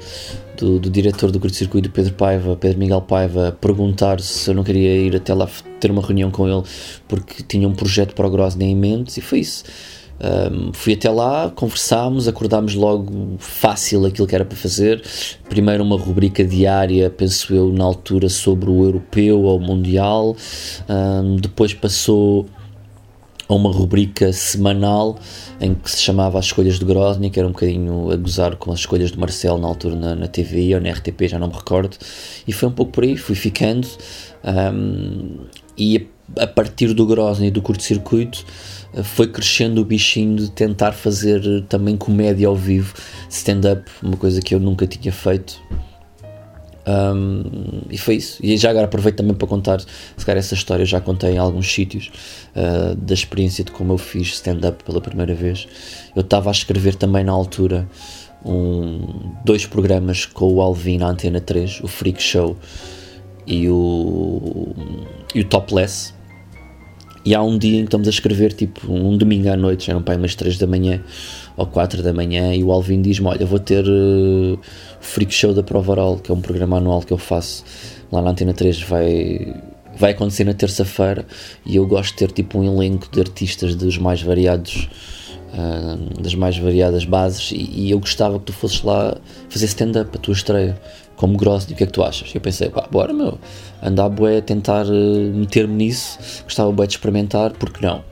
do, 0.57 0.79
do 0.79 0.91
diretor 0.91 1.31
do 1.31 1.39
curto-circuito, 1.39 1.91
Pedro 1.91 2.15
Paiva, 2.15 2.57
Pedro 2.57 2.79
Miguel 2.79 3.03
Paiva, 3.03 3.57
perguntar 3.61 4.21
se 4.21 4.51
eu 4.51 4.55
não 4.55 4.65
queria 4.65 4.97
ir 4.97 5.15
até 5.15 5.33
lá 5.33 5.49
ter 5.79 5.91
uma 5.91 6.03
reunião 6.03 6.31
com 6.31 6.49
ele 6.49 6.63
porque 7.09 7.43
tinha 7.43 7.69
um 7.69 7.75
projeto 7.75 8.15
para 8.15 8.27
o 8.27 8.31
Grosny 8.31 8.67
em 8.67 8.77
mente 8.77 9.19
e 9.19 9.21
foi 9.21 9.41
isso. 9.41 9.65
Um, 10.23 10.73
fui 10.75 10.93
até 10.93 11.09
lá, 11.09 11.51
conversámos, 11.51 12.29
acordámos 12.29 12.75
logo 12.75 13.37
fácil 13.39 14.05
aquilo 14.05 14.27
que 14.27 14.35
era 14.35 14.45
para 14.45 14.57
fazer. 14.57 15.03
Primeiro, 15.49 15.83
uma 15.83 15.99
rubrica 15.99 16.45
diária, 16.45 17.09
penso 17.09 17.55
eu, 17.55 17.73
na 17.73 17.85
altura, 17.85 18.29
sobre 18.29 18.69
o 18.69 18.85
europeu 18.85 19.43
ou 19.43 19.57
o 19.57 19.61
mundial. 19.61 20.37
Um, 20.89 21.37
depois 21.37 21.73
passou 21.73 22.47
a 23.49 23.55
uma 23.55 23.73
rubrica 23.73 24.33
semanal 24.33 25.19
em 25.61 25.75
que 25.75 25.91
se 25.91 26.03
chamava 26.03 26.39
As 26.39 26.45
Escolhas 26.45 26.79
de 26.79 26.85
Grozny, 26.85 27.31
que 27.31 27.39
era 27.39 27.49
um 27.49 27.53
bocadinho 27.53 28.11
a 28.13 28.17
gozar 28.17 28.57
com 28.57 28.71
as 28.73 28.81
escolhas 28.81 29.11
de 29.11 29.19
Marcelo 29.19 29.59
na 29.59 29.67
altura 29.67 29.97
na, 29.97 30.15
na 30.15 30.29
TV 30.29 30.75
ou 30.75 30.81
na 30.81 30.91
RTP, 30.91 31.29
já 31.29 31.39
não 31.39 31.49
me 31.49 31.55
recordo. 31.55 31.97
E 32.47 32.53
foi 32.53 32.69
um 32.69 32.73
pouco 32.73 32.93
por 32.93 33.05
aí, 33.05 33.17
fui 33.17 33.35
ficando. 33.35 33.89
Um, 34.45 35.39
e 35.77 36.09
a, 36.39 36.45
a 36.45 36.47
partir 36.47 36.95
do 36.95 37.05
Grozny 37.07 37.49
e 37.49 37.51
do 37.51 37.61
curto-circuito 37.61 38.45
foi 39.05 39.29
crescendo 39.29 39.81
o 39.81 39.85
bichinho 39.85 40.37
de 40.37 40.51
tentar 40.51 40.93
fazer 40.93 41.65
também 41.69 41.97
comédia 41.97 42.49
ao 42.49 42.57
vivo, 42.57 42.95
stand-up, 43.29 43.91
uma 44.03 44.17
coisa 44.17 44.41
que 44.41 44.55
eu 44.55 44.61
nunca 44.61 44.87
tinha 44.87 45.13
feito. 45.13 45.61
Um, 46.87 47.83
e 47.91 47.99
foi 47.99 48.17
isso. 48.17 48.39
E 48.43 48.57
já 48.57 48.71
agora 48.71 48.87
aproveito 48.87 49.17
também 49.17 49.35
para 49.35 49.47
contar, 49.47 49.81
se 49.81 50.27
calhar 50.27 50.39
essa 50.39 50.55
história 50.55 50.85
já 50.85 51.01
contei 51.01 51.33
em 51.33 51.39
alguns 51.39 51.73
sítios, 51.73 52.11
uh, 52.57 52.95
da 52.97 53.15
experiência 53.15 53.63
de 53.63 53.71
como 53.71 53.93
eu 53.93 53.99
fiz 53.99 54.29
stand-up 54.35 54.83
pela 54.83 55.01
primeira 55.01 55.35
vez. 55.35 55.69
Eu 56.17 56.23
estava 56.23 56.51
a 56.51 56.53
escrever 56.53 56.95
também 56.97 57.23
na 57.23 57.33
altura 57.33 57.89
um, 58.45 59.35
dois 59.45 59.67
programas 59.67 60.27
com 60.27 60.53
o 60.53 60.61
Alvin 60.61 60.99
na 60.99 61.09
Antena 61.09 61.41
3, 61.41 61.81
o 61.83 61.89
Freak 61.89 62.23
Show 62.23 62.57
e 63.47 63.69
o, 63.69 64.75
e 65.35 65.41
o 65.41 65.45
Topless 65.45 66.15
e 67.25 67.35
há 67.35 67.43
um 67.43 67.59
dia 67.59 67.79
em 67.79 67.81
que 67.83 67.89
estamos 67.89 68.09
a 68.09 68.11
escrever, 68.11 68.53
tipo, 68.53 68.91
um 68.91 69.17
domingo 69.17 69.51
à 69.51 69.57
noite, 69.57 69.87
já 69.87 69.95
não 69.95 70.03
pai 70.03 70.17
umas 70.17 70.35
3 70.35 70.57
da 70.57 70.67
manhã 70.67 71.03
ou 71.57 71.67
4 71.67 72.03
da 72.03 72.13
manhã, 72.13 72.55
e 72.55 72.65
o 72.65 72.73
Alvin 72.73 73.03
diz-me: 73.03 73.27
Olha, 73.27 73.45
vou 73.45 73.59
ter 73.59 73.85
uh, 73.87 74.55
o 74.55 74.59
Freak 75.01 75.33
Show 75.33 75.53
da 75.53 75.63
Prova 75.63 75.93
Oral, 75.93 76.17
que 76.17 76.31
é 76.31 76.35
um 76.35 76.41
programa 76.41 76.79
anual 76.79 77.03
que 77.03 77.13
eu 77.13 77.19
faço 77.19 77.65
lá 78.11 78.23
na 78.23 78.31
Antena 78.31 78.55
3, 78.55 78.83
vai, 78.83 79.55
vai 79.97 80.13
acontecer 80.13 80.45
na 80.45 80.55
terça-feira, 80.55 81.27
e 81.67 81.77
eu 81.77 81.87
gosto 81.87 82.13
de 82.13 82.17
ter 82.17 82.33
tipo 82.33 82.59
um 82.59 82.65
elenco 82.65 83.09
de 83.13 83.21
artistas 83.21 83.75
dos 83.75 83.99
mais 83.99 84.23
variados. 84.23 84.89
Uh, 85.51 86.23
das 86.23 86.33
mais 86.37 86.57
variadas 86.57 87.05
bases 87.05 87.51
e, 87.51 87.57
e, 87.57 87.91
eu 87.91 87.99
gostava 87.99 88.39
que 88.39 88.45
tu 88.45 88.53
fosses 88.53 88.85
lá 88.85 89.17
fazer 89.49 89.65
stand-up, 89.65 90.17
a 90.17 90.21
tua 90.21 90.33
estreia 90.33 90.81
como 91.21 91.37
Grosny, 91.37 91.75
o 91.75 91.77
que 91.77 91.85
é 91.85 91.87
que 91.87 91.93
tu 91.93 92.03
achas? 92.03 92.35
Eu 92.35 92.41
pensei, 92.41 92.71
pá, 92.71 92.89
bora 92.91 93.13
meu, 93.13 93.39
andar 93.83 94.09
bué, 94.09 94.41
tentar 94.41 94.87
uh, 94.87 95.35
meter-me 95.35 95.75
nisso, 95.75 96.19
gostava 96.45 96.73
bué 96.73 96.87
de 96.87 96.95
experimentar, 96.95 97.53
porque 97.53 97.85
não? 97.85 98.03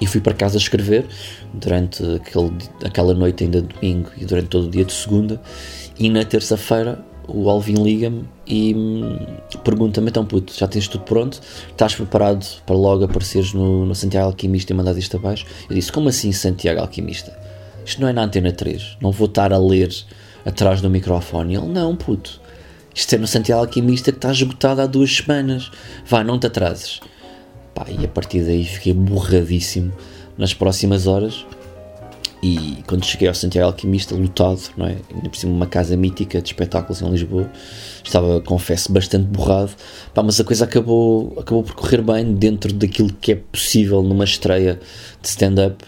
E 0.00 0.06
fui 0.06 0.20
para 0.20 0.32
casa 0.32 0.56
escrever 0.56 1.06
durante 1.52 2.04
aquele, 2.14 2.52
aquela 2.84 3.14
noite 3.14 3.42
ainda 3.42 3.60
de 3.60 3.74
domingo 3.74 4.10
e 4.16 4.24
durante 4.24 4.46
todo 4.46 4.68
o 4.68 4.70
dia 4.70 4.84
de 4.84 4.92
segunda 4.92 5.40
e 5.98 6.08
na 6.08 6.24
terça-feira 6.24 7.04
o 7.26 7.50
Alvin 7.50 7.82
liga-me 7.82 8.24
e 8.46 8.74
hum, 8.76 9.18
pergunta-me: 9.64 10.08
então, 10.08 10.24
puto, 10.24 10.54
já 10.56 10.68
tens 10.68 10.86
tudo 10.86 11.02
pronto? 11.02 11.40
Estás 11.68 11.96
preparado 11.96 12.46
para 12.64 12.76
logo 12.76 13.04
apareceres 13.04 13.52
no, 13.52 13.84
no 13.84 13.94
Santiago 13.94 14.28
Alquimista 14.28 14.72
e 14.72 14.76
mandar 14.76 14.96
isto 14.96 15.16
abaixo? 15.16 15.44
Eu 15.68 15.74
disse: 15.74 15.90
como 15.90 16.08
assim 16.08 16.30
Santiago 16.30 16.80
Alquimista? 16.80 17.36
Isto 17.84 18.00
não 18.00 18.08
é 18.08 18.12
na 18.12 18.22
Antena 18.22 18.52
3, 18.52 18.98
não 19.02 19.10
vou 19.10 19.26
estar 19.26 19.52
a 19.52 19.58
ler 19.58 19.90
atrás 20.44 20.80
do 20.80 20.90
microfone. 20.90 21.56
Ele: 21.56 21.66
não, 21.66 21.96
puto, 21.96 22.40
isto 22.94 23.14
é 23.14 23.18
no 23.18 23.26
Santiago 23.26 23.62
Alquimista 23.62 24.10
que 24.12 24.18
está 24.18 24.30
esgotado 24.30 24.80
há 24.80 24.86
duas 24.86 25.14
semanas. 25.14 25.70
Vá, 26.06 26.22
não 26.24 26.38
te 26.38 26.46
atrases. 26.46 27.00
Pá, 27.74 27.86
e 27.88 28.04
a 28.04 28.08
partir 28.08 28.42
daí 28.42 28.64
fiquei 28.64 28.92
borradíssimo 28.92 29.92
nas 30.36 30.54
próximas 30.54 31.06
horas 31.06 31.46
e 32.42 32.82
quando 32.86 33.04
cheguei 33.04 33.28
ao 33.28 33.34
Santiago 33.34 33.66
Alquimista, 33.66 34.14
lotado, 34.14 34.60
não 34.74 34.86
é? 34.86 34.96
Ainda 35.14 35.28
por 35.28 35.36
cima 35.36 35.52
uma 35.52 35.66
casa 35.66 35.94
mítica 35.94 36.40
de 36.40 36.48
espetáculos 36.48 37.02
em 37.02 37.10
Lisboa, 37.10 37.50
estava, 38.02 38.40
confesso, 38.40 38.90
bastante 38.90 39.26
borrado, 39.26 39.72
Pá, 40.14 40.22
mas 40.22 40.40
a 40.40 40.44
coisa 40.44 40.64
acabou, 40.64 41.34
acabou 41.38 41.62
por 41.62 41.74
correr 41.74 42.00
bem 42.00 42.32
dentro 42.34 42.72
daquilo 42.72 43.12
que 43.20 43.32
é 43.32 43.34
possível 43.34 44.02
numa 44.02 44.24
estreia 44.24 44.80
de 45.20 45.28
stand-up, 45.28 45.84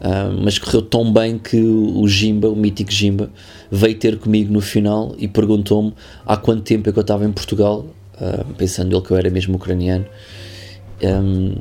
uh, 0.00 0.32
mas 0.42 0.58
correu 0.58 0.82
tão 0.82 1.12
bem 1.12 1.38
que 1.38 1.60
o 1.60 2.06
Jimba, 2.06 2.48
o 2.48 2.54
mítico 2.54 2.92
Jimba, 2.92 3.30
veio 3.68 3.98
ter 3.98 4.16
comigo 4.16 4.52
no 4.52 4.60
final 4.60 5.12
e 5.18 5.26
perguntou-me 5.26 5.92
há 6.24 6.36
quanto 6.36 6.62
tempo 6.62 6.88
é 6.88 6.92
que 6.92 6.98
eu 6.98 7.02
estava 7.02 7.24
em 7.24 7.32
Portugal, 7.32 7.84
uh, 8.20 8.54
pensando 8.54 8.94
ele 8.94 9.04
que 9.04 9.10
eu 9.10 9.16
era 9.16 9.28
mesmo 9.28 9.56
ucraniano. 9.56 10.06
Um, 11.02 11.54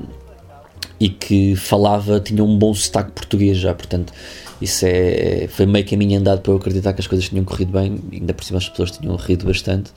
e 1.00 1.10
que 1.10 1.56
falava, 1.56 2.20
tinha 2.20 2.44
um 2.44 2.58
bom 2.58 2.74
sotaque 2.74 3.12
português 3.12 3.58
já, 3.58 3.74
portanto, 3.74 4.14
isso 4.62 4.86
é, 4.88 5.48
foi 5.50 5.66
meio 5.66 5.86
caminho 5.86 6.20
andado 6.20 6.42
para 6.42 6.52
eu 6.54 6.58
acreditar 6.58 6.94
que 6.94 7.02
as 7.02 7.08
coisas 7.08 7.28
tinham 7.28 7.44
corrido 7.44 7.72
bem, 7.72 8.00
ainda 8.12 8.34
por 8.34 8.44
cima 8.44 8.58
as 8.58 8.70
pessoas 8.70 8.92
tinham 8.92 9.16
rido 9.16 9.46
bastante. 9.46 9.92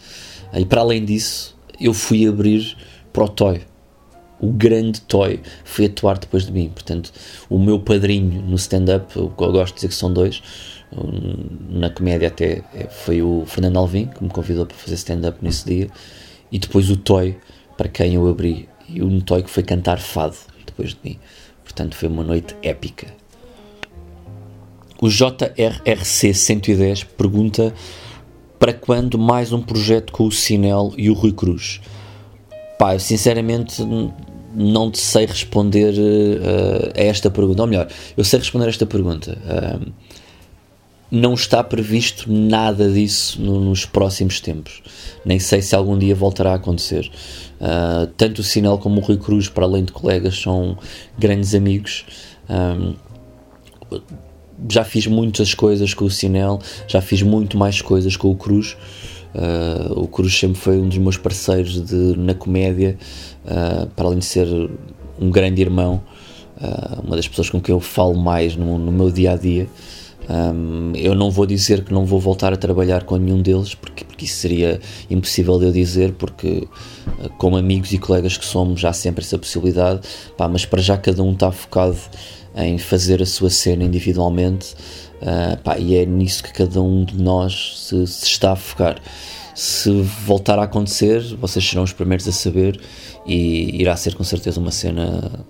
E 0.52 0.64
para 0.64 0.80
além 0.80 1.04
disso, 1.04 1.56
eu 1.80 1.94
fui 1.94 2.26
abrir 2.26 2.76
para 3.12 3.24
o 3.24 3.28
Toy. 3.28 3.60
O 4.40 4.48
grande 4.48 5.00
Toy 5.02 5.40
foi 5.64 5.86
atuar 5.86 6.18
depois 6.18 6.46
de 6.46 6.52
mim. 6.52 6.70
Portanto, 6.72 7.12
o 7.48 7.58
meu 7.58 7.80
padrinho 7.80 8.42
no 8.42 8.56
stand-up, 8.56 9.16
eu 9.16 9.28
gosto 9.28 9.74
de 9.74 9.74
dizer 9.76 9.88
que 9.88 9.94
são 9.94 10.12
dois, 10.12 10.42
na 11.68 11.90
comédia 11.90 12.28
até 12.28 12.62
é, 12.74 12.88
foi 12.88 13.22
o 13.22 13.44
Fernando 13.46 13.76
Alvim, 13.76 14.06
que 14.06 14.22
me 14.22 14.30
convidou 14.30 14.66
para 14.66 14.76
fazer 14.76 14.94
stand-up 14.94 15.38
nesse 15.42 15.64
dia, 15.64 15.88
e 16.50 16.58
depois 16.58 16.90
o 16.90 16.96
Toy, 16.96 17.36
para 17.76 17.88
quem 17.88 18.14
eu 18.14 18.28
abri. 18.28 18.68
E 18.88 19.02
o 19.02 19.20
Toy 19.22 19.42
que 19.42 19.50
foi 19.50 19.62
cantar 19.62 19.98
fado 19.98 20.36
depois 20.70 20.90
de 20.90 20.98
mim. 21.04 21.18
Portanto, 21.64 21.96
foi 21.96 22.08
uma 22.08 22.22
noite 22.22 22.56
épica. 22.62 23.06
O 25.00 25.08
JRRC 25.08 26.34
110 26.34 27.04
pergunta 27.04 27.72
para 28.58 28.72
quando 28.72 29.18
mais 29.18 29.52
um 29.52 29.62
projeto 29.62 30.12
com 30.12 30.24
o 30.24 30.32
Sinel 30.32 30.92
e 30.96 31.08
o 31.08 31.14
Rui 31.14 31.32
Cruz? 31.32 31.80
Pá, 32.78 32.94
eu 32.94 33.00
sinceramente 33.00 33.82
não 34.54 34.92
sei 34.92 35.26
responder 35.26 35.94
uh, 35.94 36.92
a 36.96 37.02
esta 37.02 37.30
pergunta. 37.30 37.62
Ou 37.62 37.68
melhor, 37.68 37.88
eu 38.16 38.24
sei 38.24 38.40
responder 38.40 38.66
a 38.66 38.68
esta 38.68 38.86
pergunta. 38.86 39.38
Uh, 39.44 39.92
não 41.10 41.34
está 41.34 41.64
previsto 41.64 42.30
nada 42.30 42.90
disso 42.90 43.40
no, 43.40 43.60
nos 43.60 43.86
próximos 43.86 44.40
tempos. 44.40 44.82
Nem 45.24 45.38
sei 45.38 45.62
se 45.62 45.74
algum 45.74 45.98
dia 45.98 46.14
voltará 46.14 46.52
a 46.52 46.56
acontecer. 46.56 47.10
Uh, 47.60 48.06
tanto 48.16 48.40
o 48.40 48.44
Sinel 48.44 48.78
como 48.78 49.00
o 49.00 49.04
Rui 49.04 49.16
Cruz, 49.16 49.48
para 49.48 49.64
além 49.64 49.84
de 49.84 49.92
colegas, 49.92 50.38
são 50.38 50.76
grandes 51.18 51.54
amigos. 51.54 52.04
Um, 52.48 52.94
já 54.68 54.84
fiz 54.84 55.06
muitas 55.06 55.54
coisas 55.54 55.94
com 55.94 56.04
o 56.04 56.10
Sinel, 56.10 56.58
já 56.86 57.00
fiz 57.00 57.22
muito 57.22 57.56
mais 57.56 57.80
coisas 57.80 58.16
com 58.16 58.30
o 58.30 58.36
Cruz. 58.36 58.76
Uh, 59.34 60.00
o 60.00 60.08
Cruz 60.08 60.38
sempre 60.38 60.58
foi 60.58 60.78
um 60.78 60.88
dos 60.88 60.98
meus 60.98 61.16
parceiros 61.16 61.80
de, 61.84 62.16
na 62.18 62.34
comédia, 62.34 62.98
uh, 63.44 63.86
para 63.88 64.06
além 64.06 64.18
de 64.18 64.26
ser 64.26 64.46
um 65.18 65.30
grande 65.30 65.62
irmão, 65.62 66.00
uma 67.04 67.14
das 67.14 67.28
pessoas 67.28 67.48
com 67.50 67.60
quem 67.60 67.72
eu 67.72 67.78
falo 67.78 68.16
mais 68.16 68.56
no, 68.56 68.78
no 68.78 68.90
meu 68.90 69.12
dia 69.12 69.32
a 69.32 69.36
dia. 69.36 69.68
Um, 70.28 70.92
eu 70.94 71.14
não 71.14 71.30
vou 71.30 71.46
dizer 71.46 71.84
que 71.84 71.92
não 71.92 72.04
vou 72.04 72.20
voltar 72.20 72.52
a 72.52 72.56
trabalhar 72.56 73.04
com 73.04 73.16
nenhum 73.16 73.40
deles, 73.40 73.74
porque, 73.74 74.04
porque 74.04 74.26
isso 74.26 74.36
seria 74.36 74.78
impossível 75.08 75.58
de 75.58 75.64
eu 75.64 75.72
dizer, 75.72 76.12
porque 76.12 76.68
uh, 77.18 77.30
como 77.38 77.56
amigos 77.56 77.92
e 77.92 77.98
colegas 77.98 78.36
que 78.36 78.44
somos, 78.44 78.84
há 78.84 78.92
sempre 78.92 79.24
essa 79.24 79.38
possibilidade, 79.38 80.06
pá, 80.36 80.46
mas 80.46 80.66
para 80.66 80.82
já 80.82 80.98
cada 80.98 81.22
um 81.22 81.32
está 81.32 81.50
focado 81.50 81.96
em 82.54 82.76
fazer 82.76 83.22
a 83.22 83.26
sua 83.26 83.48
cena 83.48 83.84
individualmente, 83.84 84.74
uh, 85.22 85.56
pá, 85.62 85.78
e 85.78 85.96
é 85.96 86.04
nisso 86.04 86.42
que 86.42 86.52
cada 86.52 86.82
um 86.82 87.04
de 87.04 87.16
nós 87.16 87.78
se, 87.78 88.06
se 88.06 88.26
está 88.26 88.52
a 88.52 88.56
focar. 88.56 89.00
Se 89.54 89.90
voltar 90.24 90.58
a 90.58 90.64
acontecer, 90.64 91.20
vocês 91.36 91.66
serão 91.66 91.82
os 91.82 91.92
primeiros 91.92 92.28
a 92.28 92.32
saber, 92.32 92.78
e 93.26 93.80
irá 93.80 93.96
ser 93.96 94.14
com 94.14 94.22
certeza 94.22 94.60
uma 94.60 94.70
cena 94.70 95.46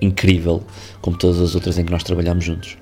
incrível, 0.00 0.62
como 1.02 1.18
todas 1.18 1.40
as 1.40 1.54
outras 1.54 1.76
em 1.76 1.84
que 1.84 1.90
nós 1.90 2.04
trabalhamos 2.04 2.44
juntos. 2.44 2.78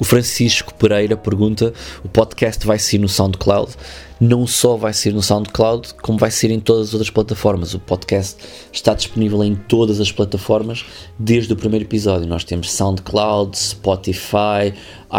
O 0.00 0.04
Francisco 0.04 0.74
Pereira 0.74 1.16
pergunta: 1.16 1.74
o 2.02 2.08
podcast 2.08 2.66
vai 2.66 2.78
ser 2.78 2.98
no 2.98 3.08
SoundCloud? 3.08 3.76
Não 4.20 4.46
só 4.46 4.76
vai 4.76 4.92
ser 4.92 5.14
no 5.14 5.22
SoundCloud, 5.22 5.94
como 5.94 6.18
vai 6.18 6.30
ser 6.30 6.50
em 6.50 6.60
todas 6.60 6.88
as 6.88 6.94
outras 6.94 7.08
plataformas. 7.08 7.72
O 7.72 7.78
podcast 7.78 8.36
está 8.70 8.92
disponível 8.92 9.42
em 9.42 9.54
todas 9.54 9.98
as 9.98 10.12
plataformas 10.12 10.84
desde 11.18 11.54
o 11.54 11.56
primeiro 11.56 11.86
episódio. 11.86 12.28
Nós 12.28 12.44
temos 12.44 12.70
SoundCloud, 12.70 13.56
Spotify, 13.56 14.74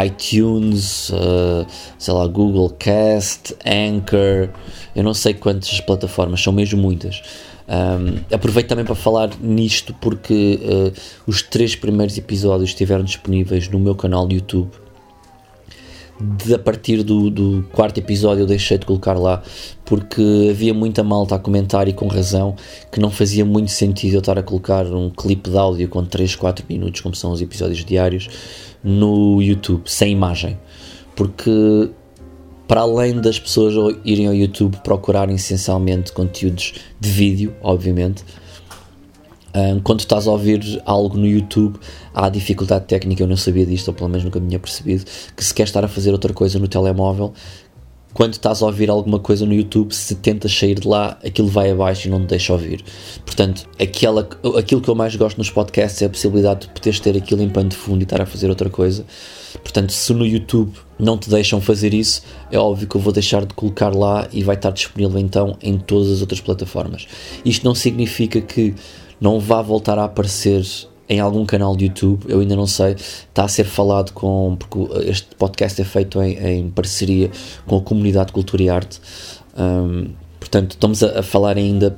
iTunes, 0.05 1.09
uh, 1.09 1.65
sei 1.97 2.13
lá, 2.13 2.27
Google 2.27 2.69
Cast, 2.77 3.55
Anchor. 3.65 4.49
Eu 4.95 5.03
não 5.03 5.15
sei 5.15 5.33
quantas 5.33 5.79
plataformas, 5.81 6.39
são 6.39 6.53
mesmo 6.53 6.79
muitas. 6.79 7.23
Um, 7.67 8.35
aproveito 8.35 8.67
também 8.67 8.85
para 8.85 8.95
falar 8.95 9.31
nisto 9.39 9.95
porque 9.99 10.59
uh, 10.61 10.93
os 11.25 11.41
três 11.41 11.75
primeiros 11.75 12.17
episódios 12.17 12.69
estiveram 12.69 13.03
disponíveis 13.03 13.67
no 13.67 13.79
meu 13.79 13.95
canal 13.95 14.27
de 14.27 14.35
YouTube. 14.35 14.69
De, 16.21 16.53
a 16.53 16.59
partir 16.59 17.03
do, 17.03 17.29
do, 17.29 17.65
quarto 17.71 17.97
episódio 17.97 18.43
eu 18.43 18.45
deixei 18.45 18.77
de 18.77 18.85
colocar 18.85 19.13
lá 19.13 19.41
porque 19.83 20.49
havia 20.51 20.73
muita 20.73 21.03
malta 21.03 21.35
a 21.35 21.39
comentar 21.39 21.87
e 21.87 21.93
com 21.93 22.07
razão 22.07 22.55
que 22.91 22.99
não 22.99 23.09
fazia 23.09 23.43
muito 23.43 23.71
sentido 23.71 24.13
eu 24.15 24.19
estar 24.19 24.37
a 24.37 24.43
colocar 24.43 24.85
um 24.85 25.09
clipe 25.09 25.49
de 25.49 25.57
áudio 25.57 25.89
com 25.89 26.05
3, 26.05 26.35
4 26.35 26.65
minutos, 26.69 27.01
como 27.01 27.15
são 27.15 27.31
os 27.31 27.41
episódios 27.41 27.83
diários, 27.83 28.29
no 28.83 29.41
YouTube, 29.41 29.83
sem 29.85 30.11
imagem. 30.11 30.59
Porque 31.15 31.89
para 32.67 32.81
além 32.81 33.19
das 33.19 33.37
pessoas 33.37 33.97
irem 34.05 34.27
ao 34.27 34.33
YouTube 34.33 34.77
procurar 34.83 35.29
essencialmente 35.29 36.13
conteúdos 36.13 36.73
de 36.99 37.09
vídeo, 37.09 37.53
obviamente, 37.61 38.23
quando 39.83 39.99
estás 39.99 40.27
a 40.27 40.31
ouvir 40.31 40.81
algo 40.85 41.17
no 41.17 41.27
YouTube, 41.27 41.79
há 42.13 42.29
dificuldade 42.29 42.85
técnica, 42.85 43.23
eu 43.23 43.27
não 43.27 43.37
sabia 43.37 43.65
disto, 43.65 43.89
ou 43.89 43.93
pelo 43.93 44.09
menos 44.09 44.23
nunca 44.23 44.39
me 44.39 44.47
tinha 44.47 44.59
percebido, 44.59 45.05
que 45.35 45.43
se 45.43 45.53
quer 45.53 45.63
estar 45.63 45.83
a 45.83 45.87
fazer 45.87 46.11
outra 46.11 46.33
coisa 46.33 46.59
no 46.59 46.67
telemóvel, 46.67 47.33
quando 48.13 48.33
estás 48.33 48.61
a 48.61 48.65
ouvir 48.65 48.89
alguma 48.89 49.19
coisa 49.19 49.45
no 49.45 49.53
YouTube, 49.53 49.93
se 49.93 50.15
tentas 50.15 50.53
sair 50.53 50.79
de 50.79 50.87
lá, 50.87 51.17
aquilo 51.25 51.47
vai 51.47 51.71
abaixo 51.71 52.07
e 52.07 52.11
não 52.11 52.19
te 52.19 52.27
deixa 52.27 52.51
ouvir. 52.51 52.83
Portanto, 53.25 53.67
aquela, 53.79 54.27
aquilo 54.57 54.81
que 54.81 54.89
eu 54.89 54.95
mais 54.95 55.15
gosto 55.15 55.37
nos 55.37 55.49
podcasts 55.49 56.01
é 56.01 56.05
a 56.05 56.09
possibilidade 56.09 56.61
de 56.61 56.73
poderes 56.73 56.99
ter 56.99 57.15
aquilo 57.15 57.41
em 57.41 57.49
pano 57.49 57.69
de 57.69 57.77
fundo 57.77 58.01
e 58.01 58.03
estar 58.03 58.21
a 58.21 58.25
fazer 58.25 58.49
outra 58.49 58.69
coisa. 58.69 59.05
Portanto, 59.63 59.93
se 59.93 60.13
no 60.13 60.25
YouTube 60.25 60.73
não 60.99 61.17
te 61.17 61.29
deixam 61.29 61.61
fazer 61.61 61.93
isso, 61.93 62.23
é 62.51 62.59
óbvio 62.59 62.87
que 62.87 62.95
eu 62.95 63.01
vou 63.01 63.13
deixar 63.13 63.45
de 63.45 63.53
colocar 63.53 63.95
lá 63.95 64.27
e 64.31 64.43
vai 64.43 64.55
estar 64.55 64.71
disponível 64.71 65.17
então 65.17 65.57
em 65.61 65.77
todas 65.77 66.11
as 66.11 66.21
outras 66.21 66.41
plataformas. 66.41 67.07
Isto 67.45 67.63
não 67.63 67.73
significa 67.73 68.41
que 68.41 68.75
não 69.21 69.39
vá 69.39 69.61
voltar 69.61 69.99
a 69.99 70.05
aparecer 70.05 70.65
em 71.07 71.19
algum 71.19 71.45
canal 71.45 71.75
de 71.75 71.85
YouTube, 71.85 72.25
eu 72.27 72.39
ainda 72.39 72.55
não 72.55 72.65
sei, 72.65 72.93
está 72.93 73.43
a 73.43 73.47
ser 73.47 73.65
falado 73.65 74.13
com, 74.13 74.55
porque 74.57 75.09
este 75.09 75.35
podcast 75.35 75.81
é 75.81 75.85
feito 75.85 76.21
em, 76.21 76.37
em 76.37 76.69
parceria 76.69 77.29
com 77.67 77.77
a 77.77 77.81
comunidade 77.81 78.31
Cultura 78.31 78.63
e 78.63 78.69
Arte, 78.69 79.01
um, 79.57 80.07
portanto 80.39 80.71
estamos 80.71 81.03
a, 81.03 81.19
a, 81.19 81.23
falar 81.23 81.57
ainda 81.57 81.97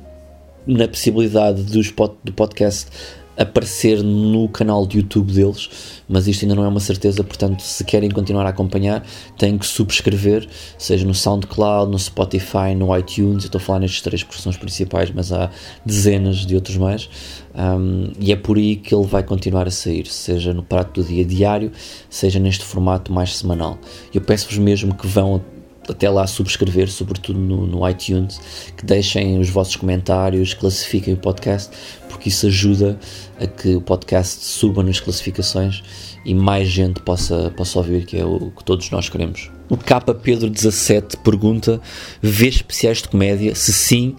na 0.66 0.88
possibilidade 0.88 1.62
dos, 1.62 1.94
do 2.24 2.32
podcast 2.32 2.90
aparecer 3.36 4.02
no 4.02 4.48
canal 4.48 4.86
de 4.86 4.98
YouTube 4.98 5.32
deles, 5.32 5.68
mas 6.08 6.28
isto 6.28 6.44
ainda 6.44 6.54
não 6.54 6.64
é 6.64 6.68
uma 6.68 6.80
certeza, 6.80 7.24
portanto, 7.24 7.60
se 7.60 7.84
querem 7.84 8.10
continuar 8.10 8.46
a 8.46 8.50
acompanhar, 8.50 9.04
têm 9.38 9.58
que 9.58 9.66
subscrever, 9.66 10.46
seja 10.78 11.06
no 11.06 11.14
SoundCloud, 11.14 11.90
no 11.90 11.98
Spotify, 11.98 12.74
no 12.76 12.96
iTunes. 12.96 13.44
Eu 13.44 13.48
estou 13.48 13.58
a 13.58 13.62
falar 13.62 13.80
nestes 13.80 14.00
três 14.02 14.22
porque 14.22 14.42
principais, 14.58 15.10
mas 15.10 15.32
há 15.32 15.50
dezenas 15.84 16.46
de 16.46 16.54
outros 16.54 16.76
mais. 16.76 17.08
Um, 17.54 18.12
e 18.18 18.32
é 18.32 18.36
por 18.36 18.56
aí 18.56 18.76
que 18.76 18.94
ele 18.94 19.06
vai 19.06 19.22
continuar 19.22 19.66
a 19.66 19.70
sair, 19.70 20.06
seja 20.06 20.52
no 20.52 20.62
prato 20.62 21.00
do 21.00 21.06
dia 21.06 21.24
diário, 21.24 21.70
seja 22.10 22.38
neste 22.38 22.64
formato 22.64 23.12
mais 23.12 23.36
semanal. 23.36 23.78
Eu 24.12 24.20
peço-vos 24.20 24.58
mesmo 24.58 24.94
que 24.94 25.06
vão 25.06 25.42
até 25.88 26.08
lá 26.08 26.26
subscrever, 26.26 26.90
sobretudo 26.90 27.38
no, 27.38 27.66
no, 27.66 27.88
iTunes, 27.88 28.40
que 28.76 28.84
deixem 28.84 29.38
os 29.38 29.48
vossos 29.48 29.76
comentários, 29.76 30.54
classifiquem 30.54 31.14
o 31.14 31.16
podcast, 31.16 31.70
porque 32.08 32.28
isso 32.28 32.46
ajuda 32.46 32.98
a 33.40 33.46
que 33.46 33.74
o 33.74 33.80
podcast 33.80 34.44
suba 34.44 34.82
nas 34.82 35.00
classificações 35.00 35.82
e 36.24 36.34
mais 36.34 36.68
gente 36.68 37.00
possa, 37.00 37.52
possa 37.56 37.78
ouvir, 37.78 38.06
que 38.06 38.16
é 38.16 38.24
o 38.24 38.50
que 38.50 38.64
todos 38.64 38.90
nós 38.90 39.08
queremos. 39.08 39.50
O 39.68 39.76
Capa 39.76 40.14
Pedro 40.14 40.48
17 40.48 41.16
pergunta: 41.18 41.80
vês 42.22 42.56
especiais 42.56 42.98
de 42.98 43.08
comédia? 43.08 43.54
Se 43.54 43.72
sim, 43.72 44.16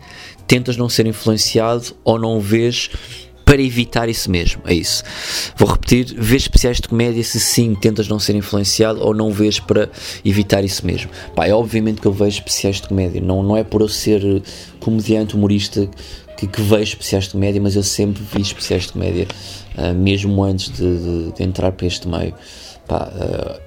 tentas 0.48 0.77
não 0.77 0.89
ser 0.89 1.05
influenciado 1.07 1.95
ou 2.03 2.19
não 2.19 2.39
vês 2.39 2.89
para 3.46 3.62
evitar 3.62 4.10
isso 4.10 4.30
mesmo. 4.30 4.62
É 4.66 4.74
isso. 4.74 5.04
Vou 5.56 5.70
repetir: 5.70 6.14
vês 6.18 6.42
especiais 6.42 6.78
de 6.78 6.88
comédia 6.88 7.24
se 7.24 7.40
sim 7.40 7.75
tentas 7.75 8.08
não 8.08 8.20
ser 8.20 8.36
influenciado 8.36 9.02
ou 9.02 9.14
não 9.14 9.32
vês 9.32 9.60
para 9.60 9.90
evitar 10.25 10.64
isso 10.64 10.86
mesmo. 10.86 11.12
Pá, 11.36 11.46
é 11.46 11.54
obviamente 11.54 12.02
que 12.02 12.08
eu 12.08 12.12
vejo 12.12 12.40
especiais 12.40 12.82
de 12.82 12.88
comédia, 12.88 13.22
não, 13.22 13.44
não 13.44 13.56
é 13.56 13.64
por 13.64 13.82
eu 13.82 13.88
ser 13.88 14.42
comediante, 14.80 15.36
humorista. 15.36 15.88
Que, 16.36 16.48
que 16.48 16.62
vejo 16.62 16.84
especiais 16.84 17.24
de 17.24 17.30
comédia, 17.30 17.62
mas 17.62 17.78
eu 17.78 17.84
sempre 17.84 18.22
vi 18.22 18.42
especiais 18.42 18.84
de 18.84 18.92
comédia, 18.92 19.25
uh, 19.78 19.94
mesmo 19.94 20.44
antes 20.44 20.70
de, 20.70 20.98
de, 20.98 21.32
de, 21.32 21.44
entrar 21.44 21.72
para 21.72 21.88
este 21.88 22.10
meio. 22.10 22.34
Pá, 22.86 23.10
uh, 23.10 23.62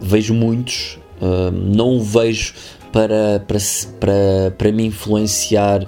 vejo 0.00 0.34
muitos, 0.34 0.98
uh, 1.20 1.52
não 1.52 2.02
vejo 2.02 2.54
para, 2.92 3.40
para, 3.46 3.58
para, 4.00 4.50
para 4.58 4.72
me 4.72 4.86
influenciar 4.86 5.86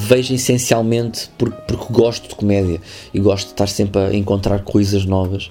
vejo 0.00 0.34
essencialmente 0.34 1.30
porque, 1.36 1.56
porque 1.66 1.92
gosto 1.92 2.28
de 2.28 2.34
comédia 2.34 2.80
e 3.12 3.20
gosto 3.20 3.46
de 3.46 3.52
estar 3.52 3.68
sempre 3.68 4.00
a 4.00 4.14
encontrar 4.14 4.62
coisas 4.62 5.04
novas. 5.04 5.50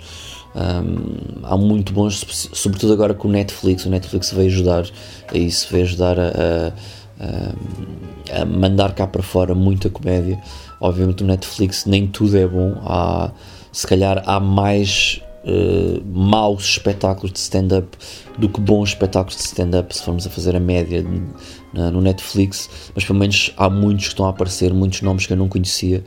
Um, 0.55 1.43
há 1.43 1.57
muito 1.57 1.91
bons, 1.91 2.25
sobretudo 2.53 2.93
agora 2.93 3.13
com 3.13 3.27
o 3.27 3.31
Netflix. 3.31 3.85
O 3.85 3.89
Netflix 3.89 4.31
veio 4.31 4.47
ajudar 4.47 4.85
a 5.27 5.37
isso, 5.37 5.67
veio 5.69 5.83
ajudar 5.83 6.17
a, 6.19 6.73
a, 7.19 8.41
a 8.41 8.45
mandar 8.45 8.93
cá 8.93 9.05
para 9.05 9.21
fora 9.21 9.53
muita 9.53 9.89
comédia. 9.89 10.41
Obviamente, 10.79 11.23
o 11.23 11.27
Netflix 11.27 11.85
nem 11.85 12.07
tudo 12.07 12.37
é 12.37 12.47
bom. 12.47 12.75
Há, 12.85 13.31
se 13.71 13.85
calhar 13.85 14.23
há 14.25 14.39
mais 14.39 15.21
uh, 15.45 16.03
maus 16.05 16.63
espetáculos 16.63 17.31
de 17.31 17.39
stand-up 17.39 17.87
do 18.37 18.49
que 18.49 18.59
bons 18.59 18.89
espetáculos 18.89 19.37
de 19.37 19.43
stand-up, 19.43 19.95
se 19.95 20.03
formos 20.03 20.25
a 20.27 20.29
fazer 20.29 20.55
a 20.55 20.59
média 20.59 21.05
na, 21.73 21.91
no 21.91 22.01
Netflix, 22.01 22.69
mas 22.93 23.05
pelo 23.05 23.19
menos 23.19 23.53
há 23.55 23.69
muitos 23.69 24.05
que 24.05 24.13
estão 24.13 24.25
a 24.25 24.29
aparecer, 24.29 24.73
muitos 24.73 25.01
nomes 25.01 25.25
que 25.25 25.33
eu 25.33 25.37
não 25.37 25.47
conhecia 25.47 26.03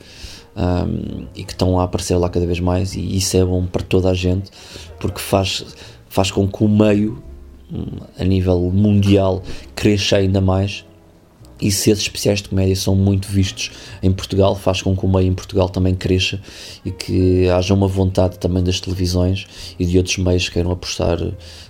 um, 0.57 1.27
e 1.35 1.45
que 1.45 1.53
estão 1.53 1.79
a 1.79 1.85
aparecer 1.85 2.17
lá 2.17 2.29
cada 2.29 2.47
vez 2.47 2.61
mais, 2.61 2.95
e 2.95 3.17
isso 3.17 3.37
é 3.37 3.45
bom 3.45 3.65
para 3.67 3.83
toda 3.83 4.11
a 4.11 4.15
gente 4.15 4.51
porque 4.99 5.21
faz, 5.21 5.65
faz 6.09 6.31
com 6.31 6.47
que 6.49 6.65
o 6.65 6.69
meio 6.69 7.23
a 8.19 8.25
nível 8.25 8.59
mundial 8.73 9.43
cresça 9.75 10.17
ainda 10.17 10.41
mais 10.41 10.85
e 11.61 11.71
se 11.71 11.91
esses 11.91 12.05
especiais 12.05 12.41
de 12.41 12.49
comédia 12.49 12.77
são 12.77 12.95
muito 12.95 13.29
vistos 13.29 13.71
em 14.03 14.13
Portugal, 14.13 14.55
faz 14.55 14.83
com 14.83 14.97
que 14.97 15.05
o 15.05 15.09
meio 15.09 15.29
em 15.29 15.35
Portugal 15.35 15.69
também 15.69 15.95
cresça 15.95 16.41
e 16.85 16.91
que 16.91 17.49
haja 17.49 17.75
uma 17.75 17.89
vontade 17.89 18.39
também 18.39 18.63
das 18.63 18.81
televisões 18.81 19.47
e 19.79 19.85
de 19.85 19.99
outros 19.99 20.19
meios 20.19 20.49
que 20.49 20.55
queiram 20.55 20.71
apostar 20.71 21.19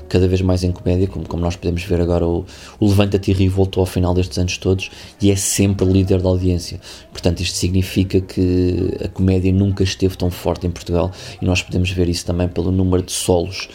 cada 0.08 0.26
vez 0.26 0.40
mais 0.40 0.64
em 0.64 0.72
comédia, 0.72 1.06
como, 1.06 1.26
como 1.26 1.42
nós 1.42 1.56
podemos 1.56 1.82
ver 1.82 2.00
agora 2.00 2.26
o, 2.26 2.44
o 2.80 2.88
Levanta-te 2.88 3.30
e 3.30 3.48
voltou 3.48 3.82
ao 3.82 3.86
final 3.86 4.14
destes 4.14 4.38
anos 4.38 4.56
todos 4.56 4.90
e 5.20 5.30
é 5.30 5.36
sempre 5.36 5.86
líder 5.86 6.20
da 6.20 6.28
audiência. 6.28 6.80
Portanto, 7.12 7.40
isto 7.40 7.56
significa 7.56 8.20
que 8.20 8.96
a 9.04 9.08
comédia 9.08 9.52
nunca 9.52 9.82
esteve 9.84 10.16
tão 10.16 10.30
forte 10.30 10.66
em 10.66 10.70
Portugal 10.70 11.12
e 11.40 11.44
nós 11.44 11.62
podemos 11.62 11.90
ver 11.90 12.08
isso 12.08 12.24
também 12.24 12.48
pelo 12.48 12.72
número 12.72 13.02
de 13.02 13.12
solos 13.12 13.68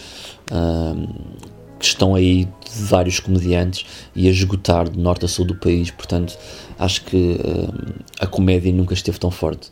que 1.80 1.86
estão 1.86 2.16
aí 2.16 2.48
vários 2.74 3.20
comediantes 3.20 3.86
e 4.16 4.28
a 4.28 4.32
esgotar 4.32 4.90
de 4.90 5.00
norte 5.00 5.26
a 5.26 5.28
sul 5.28 5.46
do 5.46 5.56
país, 5.56 5.92
portanto 5.92 6.38
acho 6.78 7.04
que 7.06 7.40
uh, 7.40 8.04
a 8.20 8.28
comédia 8.28 8.72
nunca 8.72 8.94
esteve 8.94 9.20
tão 9.20 9.32
forte. 9.32 9.72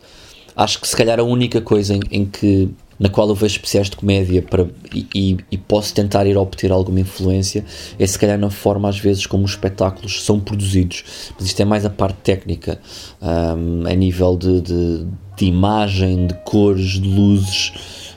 Acho 0.55 0.79
que 0.79 0.88
se 0.88 0.96
calhar 0.96 1.20
a 1.20 1.24
única 1.24 1.62
coisa 1.62 1.96
em, 1.96 2.01
em 2.12 2.25
que 2.25 2.70
na 3.01 3.10
qual 3.10 3.27
eu 3.27 3.34
vejo 3.34 3.55
especiais 3.55 3.89
de 3.89 3.96
comédia 3.96 4.43
para, 4.43 4.67
e, 4.93 5.08
e, 5.15 5.38
e, 5.50 5.58
posso 5.58 5.91
tentar 5.91 6.27
ir 6.27 6.37
obter 6.37 6.72
alguma 6.72 7.00
influência 7.00 7.66
é 7.98 8.05
se 8.05 8.20
calhar 8.20 8.37
na 8.37 8.51
forma 8.51 8.87
às 8.87 9.00
vezes 9.00 9.25
como 9.25 9.44
os 9.44 9.51
espetáculos 9.51 10.24
são 10.24 10.40
produzidos, 10.40 11.03
mas 11.35 11.48
isto 11.48 11.59
é 11.59 11.66
mais 11.66 11.83
a 11.83 11.90
parte 11.90 12.18
técnica, 12.18 12.79
um, 13.20 13.87
a 13.87 13.96
nível 13.96 14.37
de, 14.37 14.61
de, 14.61 15.07
de 15.35 15.46
imagem, 15.46 16.27
de 16.27 16.35
cores, 16.44 17.01
de 17.01 17.09
luzes 17.09 17.74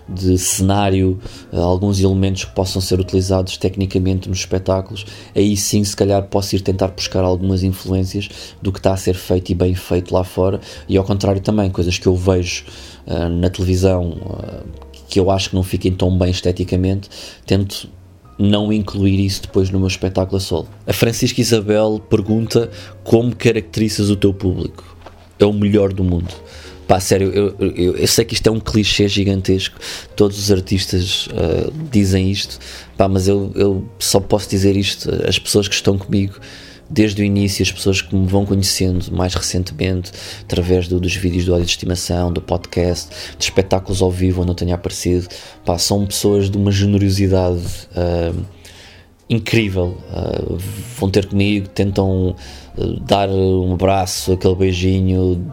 de 0.08 0.36
cenário, 0.36 1.18
eh, 1.52 1.56
alguns 1.56 2.00
elementos 2.00 2.44
que 2.44 2.54
possam 2.54 2.80
ser 2.80 3.00
utilizados 3.00 3.56
tecnicamente 3.56 4.28
nos 4.28 4.38
espetáculos, 4.38 5.06
aí 5.34 5.56
sim, 5.56 5.82
se 5.82 5.96
calhar, 5.96 6.22
posso 6.24 6.54
ir 6.54 6.60
tentar 6.60 6.88
buscar 6.88 7.24
algumas 7.24 7.62
influências 7.62 8.28
do 8.60 8.70
que 8.70 8.78
está 8.78 8.92
a 8.92 8.96
ser 8.96 9.14
feito 9.14 9.50
e 9.50 9.54
bem 9.54 9.74
feito 9.74 10.12
lá 10.12 10.24
fora, 10.24 10.60
e 10.88 10.96
ao 10.96 11.04
contrário 11.04 11.40
também, 11.40 11.70
coisas 11.70 11.98
que 11.98 12.06
eu 12.06 12.14
vejo 12.14 12.64
uh, 13.06 13.28
na 13.28 13.48
televisão 13.48 14.10
uh, 14.10 14.64
que 15.08 15.20
eu 15.20 15.30
acho 15.30 15.50
que 15.50 15.54
não 15.54 15.62
fiquem 15.62 15.92
tão 15.92 16.16
bem 16.16 16.30
esteticamente, 16.30 17.08
tento 17.46 17.88
não 18.38 18.72
incluir 18.72 19.24
isso 19.24 19.42
depois 19.42 19.70
no 19.70 19.78
meu 19.78 19.88
espetáculo 19.88 20.38
a 20.38 20.40
solo. 20.40 20.68
A 20.86 20.92
Francisca 20.92 21.40
Isabel 21.40 22.00
pergunta 22.10 22.70
como 23.02 23.34
caracterizas 23.34 24.10
o 24.10 24.16
teu 24.16 24.34
público. 24.34 24.84
É 25.38 25.44
o 25.44 25.52
melhor 25.52 25.92
do 25.92 26.02
mundo. 26.02 26.34
Pá, 26.86 27.00
sério, 27.00 27.30
eu, 27.30 27.54
eu, 27.58 27.96
eu, 27.96 28.06
sei 28.06 28.24
que 28.24 28.34
isto 28.34 28.46
é 28.46 28.50
um 28.50 28.60
clichê 28.60 29.08
gigantesco, 29.08 29.78
todos 30.14 30.38
os 30.38 30.52
artistas 30.52 31.26
uh, 31.28 31.72
dizem 31.90 32.30
isto, 32.30 32.58
pá, 32.96 33.08
mas 33.08 33.26
eu, 33.26 33.50
eu 33.54 33.88
só 33.98 34.20
posso 34.20 34.50
dizer 34.50 34.76
isto, 34.76 35.10
as 35.26 35.38
pessoas 35.38 35.66
que 35.66 35.74
estão 35.74 35.96
comigo. 35.96 36.38
Desde 36.88 37.22
o 37.22 37.24
início, 37.24 37.62
as 37.62 37.72
pessoas 37.72 38.02
que 38.02 38.14
me 38.14 38.26
vão 38.26 38.44
conhecendo 38.44 39.10
mais 39.10 39.34
recentemente, 39.34 40.12
através 40.42 40.86
do, 40.86 41.00
dos 41.00 41.16
vídeos 41.16 41.46
do 41.46 41.52
áudio 41.52 41.64
de 41.64 41.72
estimação, 41.72 42.30
do 42.30 42.42
podcast, 42.42 43.08
de 43.38 43.44
espetáculos 43.44 44.02
ao 44.02 44.10
vivo 44.10 44.42
onde 44.42 44.50
eu 44.50 44.54
tenho 44.54 44.74
aparecido, 44.74 45.26
pá, 45.64 45.78
são 45.78 46.04
pessoas 46.04 46.50
de 46.50 46.58
uma 46.58 46.70
generosidade 46.70 47.62
uh, 47.96 48.38
incrível, 49.30 49.96
uh, 50.10 50.58
vão 50.98 51.08
ter 51.08 51.24
comigo, 51.24 51.68
tentam 51.68 52.36
dar 53.06 53.30
um 53.30 53.72
abraço, 53.72 54.32
aquele 54.32 54.54
beijinho 54.54 55.52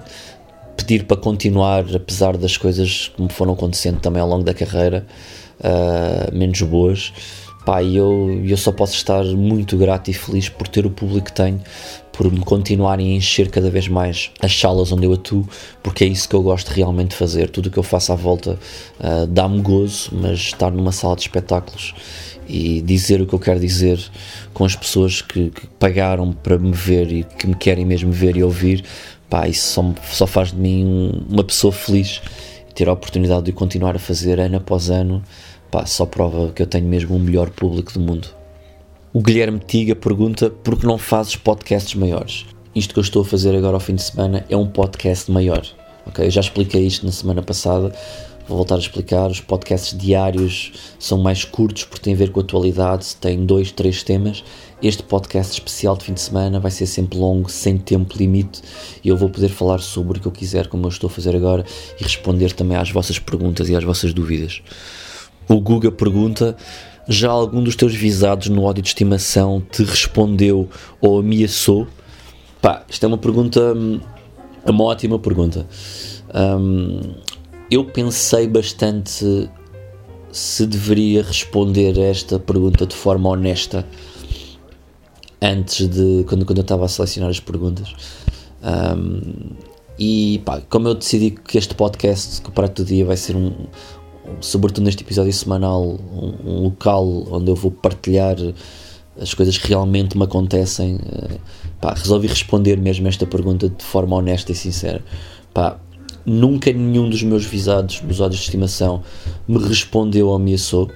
pedir 0.81 1.05
para 1.05 1.17
continuar, 1.17 1.85
apesar 1.95 2.35
das 2.37 2.57
coisas 2.57 3.11
que 3.15 3.21
me 3.21 3.29
foram 3.29 3.53
acontecendo 3.53 3.99
também 3.99 4.21
ao 4.21 4.27
longo 4.27 4.43
da 4.43 4.53
carreira, 4.53 5.05
uh, 5.59 6.35
menos 6.35 6.61
boas. 6.61 7.13
Pá, 7.65 7.83
eu, 7.83 8.41
eu 8.43 8.57
só 8.57 8.71
posso 8.71 8.95
estar 8.95 9.23
muito 9.23 9.77
grato 9.77 10.09
e 10.09 10.13
feliz 10.13 10.49
por 10.49 10.67
ter 10.67 10.83
o 10.83 10.89
público 10.89 11.27
que 11.27 11.33
tenho, 11.33 11.61
por 12.11 12.31
me 12.31 12.39
continuarem 12.39 13.13
a 13.13 13.15
encher 13.15 13.51
cada 13.51 13.69
vez 13.69 13.87
mais 13.87 14.31
as 14.41 14.57
salas 14.57 14.91
onde 14.91 15.05
eu 15.05 15.13
atuo, 15.13 15.47
porque 15.83 16.03
é 16.03 16.07
isso 16.07 16.27
que 16.27 16.35
eu 16.35 16.41
gosto 16.41 16.69
realmente 16.69 17.09
de 17.09 17.15
fazer. 17.17 17.51
Tudo 17.51 17.67
o 17.67 17.71
que 17.71 17.77
eu 17.77 17.83
faço 17.83 18.11
à 18.11 18.15
volta 18.15 18.57
uh, 18.99 19.27
dá-me 19.27 19.61
gozo, 19.61 20.09
mas 20.11 20.39
estar 20.39 20.71
numa 20.71 20.91
sala 20.91 21.15
de 21.15 21.21
espetáculos 21.21 21.93
e 22.47 22.81
dizer 22.81 23.21
o 23.21 23.27
que 23.27 23.33
eu 23.33 23.39
quero 23.39 23.59
dizer 23.59 23.99
com 24.53 24.65
as 24.65 24.75
pessoas 24.75 25.21
que, 25.21 25.51
que 25.51 25.67
pagaram 25.79 26.33
para 26.33 26.57
me 26.57 26.71
ver 26.71 27.11
e 27.11 27.23
que 27.23 27.47
me 27.47 27.55
querem 27.55 27.85
mesmo 27.85 28.11
ver 28.11 28.35
e 28.35 28.43
ouvir, 28.43 28.83
pá, 29.31 29.47
isso 29.47 29.73
só, 29.73 29.93
só 30.11 30.27
faz 30.27 30.51
de 30.51 30.57
mim 30.57 31.25
uma 31.27 31.43
pessoa 31.43 31.71
feliz. 31.71 32.21
Ter 32.75 32.87
a 32.87 32.93
oportunidade 32.93 33.45
de 33.45 33.51
continuar 33.51 33.95
a 33.95 33.99
fazer 33.99 34.39
ano 34.39 34.57
após 34.57 34.89
ano, 34.89 35.23
pá, 35.71 35.85
só 35.85 36.05
prova 36.05 36.51
que 36.51 36.61
eu 36.61 36.67
tenho 36.67 36.85
mesmo 36.85 37.15
o 37.15 37.19
melhor 37.19 37.49
público 37.49 37.93
do 37.93 37.99
mundo. 37.99 38.27
O 39.13 39.21
Guilherme 39.21 39.59
Tiga 39.59 39.95
pergunta 39.95 40.49
por 40.49 40.77
que 40.77 40.85
não 40.85 40.97
fazes 40.97 41.35
podcasts 41.35 41.95
maiores? 41.95 42.45
Isto 42.75 42.93
que 42.93 42.99
eu 42.99 43.03
estou 43.03 43.23
a 43.23 43.25
fazer 43.25 43.55
agora 43.55 43.75
ao 43.75 43.79
fim 43.79 43.95
de 43.95 44.03
semana 44.03 44.45
é 44.49 44.55
um 44.55 44.67
podcast 44.67 45.31
maior. 45.31 45.65
Okay? 46.05 46.27
Eu 46.27 46.31
já 46.31 46.41
expliquei 46.41 46.85
isto 46.85 47.05
na 47.05 47.11
semana 47.11 47.41
passada, 47.41 47.93
vou 48.51 48.57
voltar 48.57 48.75
a 48.75 48.79
explicar. 48.79 49.29
Os 49.29 49.39
podcasts 49.39 49.97
diários 49.97 50.71
são 50.99 51.17
mais 51.17 51.43
curtos 51.43 51.85
porque 51.85 52.03
têm 52.03 52.13
a 52.13 52.17
ver 52.17 52.31
com 52.31 52.39
a 52.39 52.43
atualidade, 52.43 53.15
têm 53.15 53.45
dois, 53.45 53.71
três 53.71 54.03
temas 54.03 54.43
este 54.81 55.03
podcast 55.03 55.53
especial 55.53 55.95
de 55.95 56.05
fim 56.05 56.13
de 56.13 56.21
semana 56.21 56.59
vai 56.59 56.71
ser 56.71 56.87
sempre 56.87 57.17
longo, 57.17 57.49
sem 57.49 57.77
tempo 57.77 58.17
limite, 58.17 58.61
e 59.03 59.09
eu 59.09 59.15
vou 59.15 59.29
poder 59.29 59.49
falar 59.49 59.79
sobre 59.79 60.17
o 60.17 60.21
que 60.21 60.27
eu 60.27 60.31
quiser, 60.31 60.67
como 60.67 60.85
eu 60.85 60.89
estou 60.89 61.07
a 61.07 61.11
fazer 61.11 61.35
agora, 61.35 61.63
e 61.99 62.03
responder 62.03 62.51
também 62.53 62.75
às 62.75 62.89
vossas 62.89 63.19
perguntas 63.19 63.69
e 63.69 63.75
às 63.75 63.83
vossas 63.83 64.13
dúvidas. 64.13 64.61
O 65.47 65.61
Guga 65.61 65.91
pergunta: 65.91 66.57
já 67.07 67.29
algum 67.29 67.63
dos 67.63 67.75
teus 67.75 67.93
visados 67.93 68.49
no 68.49 68.63
ódio 68.63 68.81
de 68.81 68.89
estimação 68.89 69.61
te 69.71 69.83
respondeu 69.83 70.67
ou 70.99 71.19
ameaçou? 71.19 71.87
Pá, 72.59 72.83
isto 72.89 73.03
é 73.03 73.07
uma 73.07 73.17
pergunta, 73.17 73.75
é 74.65 74.71
uma 74.71 74.83
ótima 74.83 75.19
pergunta. 75.19 75.67
Um, 76.33 77.13
eu 77.71 77.85
pensei 77.85 78.47
bastante 78.47 79.49
se 80.29 80.65
deveria 80.67 81.23
responder 81.23 81.97
a 81.97 82.03
esta 82.03 82.37
pergunta 82.37 82.85
de 82.85 82.93
forma 82.93 83.29
honesta 83.29 83.87
antes 85.41 85.87
de 85.87 86.25
quando, 86.27 86.45
quando 86.45 86.57
eu 86.57 86.63
estava 86.63 86.85
a 86.85 86.87
selecionar 86.89 87.29
as 87.29 87.39
perguntas. 87.39 87.93
Um, 88.61 89.55
e 89.97 90.41
pá, 90.45 90.61
como 90.69 90.89
eu 90.89 90.95
decidi 90.95 91.31
que 91.31 91.57
este 91.57 91.73
podcast, 91.73 92.41
que 92.41 92.49
o 92.49 92.51
Prato 92.51 92.83
do 92.83 92.87
Dia 92.87 93.05
vai 93.05 93.15
ser 93.15 93.37
um, 93.37 93.53
sobretudo 94.41 94.83
neste 94.83 95.03
episódio 95.03 95.31
semanal, 95.31 95.81
um, 95.81 96.35
um, 96.45 96.63
local 96.63 97.05
onde 97.31 97.49
eu 97.49 97.55
vou 97.55 97.71
partilhar 97.71 98.35
as 99.19 99.33
coisas 99.33 99.57
realmente 99.57 100.17
me 100.17 100.25
acontecem. 100.25 100.95
Uh, 100.95 101.39
pá, 101.79 101.93
resolvi 101.93 102.27
responder 102.27 102.77
mesmo 102.77 103.07
esta 103.07 103.25
pergunta 103.25 103.69
de 103.69 103.83
forma 103.83 104.17
honesta 104.17 104.51
e 104.51 104.55
sincera. 104.55 105.01
Pá, 105.53 105.79
nunca 106.25 106.71
nenhum 106.71 107.09
dos 107.09 107.23
meus 107.23 107.45
visados 107.45 108.01
nos 108.01 108.19
ódios 108.19 108.39
de 108.39 108.45
estimação 108.45 109.03
me 109.47 109.57
respondeu 109.57 110.27
ou 110.27 110.35
ameaçou, 110.35 110.89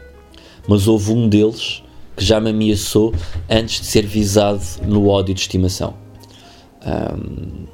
mas 0.68 0.88
houve 0.88 1.12
um 1.12 1.28
deles 1.28 1.84
que 2.16 2.24
já 2.24 2.40
me 2.40 2.50
ameaçou 2.50 3.14
antes 3.50 3.82
de 3.82 3.88
ser 3.88 4.06
visado 4.06 4.62
no 4.86 5.08
ódio 5.08 5.34
de 5.34 5.42
estimação. 5.42 5.94
Um, 6.86 7.66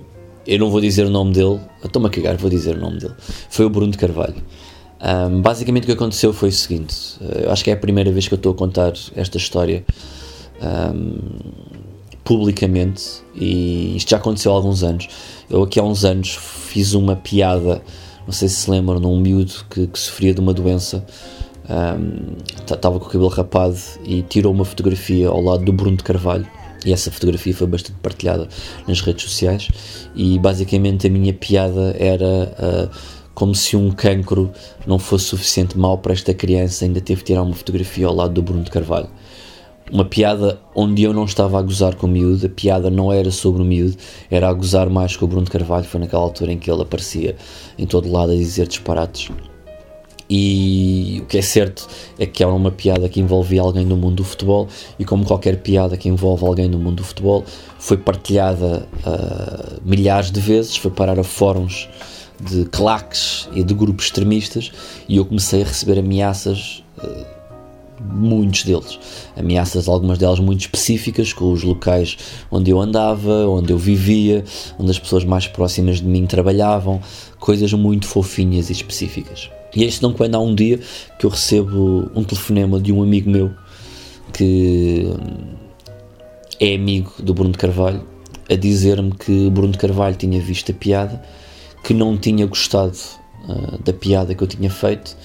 eu 0.48 0.58
não 0.58 0.70
vou 0.70 0.82
dizer 0.82 1.06
o 1.06 1.10
nome 1.10 1.34
dele, 1.34 1.60
estou-me 1.84 2.08
a 2.08 2.10
cagar, 2.10 2.38
vou 2.38 2.50
dizer 2.50 2.76
o 2.76 2.80
nome 2.80 3.00
dele. 3.00 3.14
Foi 3.50 3.66
o 3.66 3.70
Bruno 3.70 3.92
de 3.92 3.98
Carvalho. 3.98 4.36
Um, 5.02 5.42
basicamente 5.42 5.84
o 5.84 5.86
que 5.88 5.92
aconteceu 5.94 6.34
foi 6.34 6.50
o 6.50 6.52
seguinte: 6.52 6.96
eu 7.44 7.52
acho 7.52 7.64
que 7.64 7.70
é 7.70 7.74
a 7.74 7.78
primeira 7.78 8.12
vez 8.12 8.28
que 8.28 8.34
eu 8.34 8.38
estou 8.38 8.52
a 8.52 8.56
contar 8.56 8.94
esta 9.16 9.38
história 9.38 9.84
um, 10.62 11.18
publicamente 12.24 13.24
e 13.36 13.96
isto 13.96 14.10
já 14.10 14.18
aconteceu 14.18 14.52
há 14.52 14.56
alguns 14.56 14.84
anos. 14.84 15.08
Eu 15.50 15.64
aqui 15.64 15.80
há 15.80 15.84
uns 15.84 16.06
anos 16.06 16.36
fiz 16.36 16.94
uma 16.94 17.16
piada, 17.16 17.82
não 18.26 18.34
sei 18.34 18.48
se 18.48 18.56
se 18.56 18.72
lembram, 18.72 19.00
num 19.00 19.20
miúdo 19.20 19.54
que, 19.70 19.88
que 19.88 20.00
sofria 20.00 20.34
de 20.34 20.40
uma 20.40 20.54
doença. 20.54 21.06
Estava 22.70 22.96
um, 22.96 23.00
com 23.00 23.06
o 23.06 23.10
cabelo 23.10 23.30
rapado 23.30 23.78
e 24.04 24.22
tirou 24.24 24.54
uma 24.54 24.66
fotografia 24.66 25.30
ao 25.30 25.42
lado 25.42 25.64
do 25.64 25.74
Bruno 25.74 25.98
de 25.98 26.04
Carvalho. 26.04 26.48
E 26.84 26.92
essa 26.92 27.12
fotografia 27.12 27.54
foi 27.54 27.68
bastante 27.68 28.00
partilhada 28.02 28.48
nas 28.88 29.02
redes 29.02 29.24
sociais. 29.24 29.70
E 30.16 30.40
basicamente 30.40 31.08
a 31.08 31.10
minha 31.10 31.32
piada 31.32 31.96
era 32.00 32.56
uh, 32.58 32.90
como 33.34 33.54
se 33.54 33.78
um 33.78 33.92
cancro 33.92 34.52
não 34.86 34.98
fosse 34.98 35.26
suficiente 35.26 35.78
mal 35.78 35.98
para 35.98 36.14
esta 36.14 36.34
criança 36.34 36.86
ainda 36.86 37.00
teve 37.00 37.22
que 37.22 37.28
tirar 37.28 37.44
uma 37.44 37.54
fotografia 37.54 38.08
ao 38.08 38.16
lado 38.16 38.34
do 38.34 38.42
Bruno 38.42 38.64
de 38.64 38.72
Carvalho 38.72 39.10
uma 39.92 40.06
piada 40.06 40.60
onde 40.74 41.04
eu 41.04 41.14
não 41.14 41.26
estava 41.26 41.60
a 41.60 41.62
gozar 41.62 41.96
com 41.96 42.08
o 42.08 42.10
miúdo, 42.10 42.46
a 42.46 42.50
piada 42.50 42.90
não 42.90 43.12
era 43.12 43.30
sobre 43.30 43.62
o 43.62 43.66
miúdo, 43.66 43.98
era 44.30 44.48
a 44.48 44.54
gozar 44.54 44.90
mais 44.90 45.16
com 45.16 45.26
o 45.26 45.28
Bruno 45.28 45.46
de 45.46 45.52
Carvalho, 45.52 45.86
foi 45.86 46.00
naquela 46.00 46.24
altura 46.24 46.52
em 46.52 46.58
que 46.58 46.72
ele 46.72 46.82
aparecia 46.82 47.36
em 47.78 47.86
todo 47.86 48.12
lado 48.12 48.32
a 48.32 48.36
dizer 48.36 48.68
disparates 48.68 49.30
e 50.34 51.20
o 51.22 51.26
que 51.26 51.38
é 51.38 51.42
certo 51.42 51.86
é 52.18 52.26
que 52.26 52.42
era 52.42 52.54
uma 52.54 52.72
piada 52.72 53.10
que 53.10 53.20
envolvia 53.20 53.62
alguém 53.62 53.86
do 53.86 53.98
mundo 53.98 54.16
do 54.16 54.24
futebol, 54.24 54.66
e 54.98 55.04
como 55.04 55.26
qualquer 55.26 55.58
piada 55.58 55.98
que 55.98 56.08
envolve 56.08 56.46
alguém 56.46 56.70
do 56.70 56.80
mundo 56.80 56.98
do 56.98 57.04
futebol, 57.04 57.44
foi 57.78 57.98
partilhada 57.98 58.88
uh, 59.06 59.82
milhares 59.84 60.32
de 60.32 60.40
vezes, 60.40 60.78
foi 60.78 60.90
parar 60.90 61.20
a 61.20 61.24
fóruns 61.26 61.90
de 62.40 62.64
claques 62.64 63.50
e 63.54 63.62
de 63.62 63.74
grupos 63.74 64.06
extremistas, 64.06 64.72
e 65.06 65.18
eu 65.18 65.26
comecei 65.26 65.64
a 65.64 65.66
receber 65.66 66.00
ameaças. 66.00 66.82
Uh, 66.98 67.41
muitos 68.10 68.64
deles, 68.64 69.00
ameaças, 69.36 69.88
algumas 69.88 70.18
delas 70.18 70.40
muito 70.40 70.62
específicas, 70.62 71.34
com 71.34 71.52
os 71.52 71.64
locais 71.64 72.18
onde 72.50 72.72
eu 72.72 72.80
andava, 72.80 73.48
onde 73.48 73.72
eu 73.72 73.78
vivia, 73.78 74.44
onde 74.78 74.92
as 74.92 75.00
pessoas 75.00 75.24
mais 75.24 75.48
próximas 75.48 75.98
de 75.98 76.06
mim 76.06 76.26
trabalhavam, 76.26 77.02
coisas 77.40 77.72
muito 77.74 78.08
fofinhas 78.08 78.70
e 78.70 78.74
específicas. 78.74 79.50
E 79.76 79.84
este 79.84 80.02
não 80.02 80.14
quando 80.14 80.36
há 80.36 80.40
um 80.40 80.54
dia 80.54 80.80
que 81.18 81.26
eu 81.26 81.30
recebo 81.30 82.12
um 82.14 82.24
telefonema 82.24 82.80
de 82.80 82.92
um 82.92 83.02
amigo 83.02 83.30
meu 83.30 83.52
que 84.34 85.08
é 86.60 86.76
amigo 86.76 87.14
do 87.20 87.34
Bruno 87.34 87.52
de 87.52 87.58
Carvalho 87.58 88.04
a 88.50 88.56
dizer-me 88.56 89.12
que 89.12 89.50
Bruno 89.50 89.72
de 89.72 89.78
Carvalho 89.78 90.16
tinha 90.16 90.40
visto 90.42 90.72
a 90.72 90.76
piada, 90.76 91.22
que 91.84 91.94
não 91.94 92.18
tinha 92.18 92.46
gostado 92.46 92.98
uh, 93.48 93.82
da 93.82 93.94
piada 93.94 94.36
que 94.36 94.44
eu 94.44 94.48
tinha 94.48 94.70
feito 94.70 95.16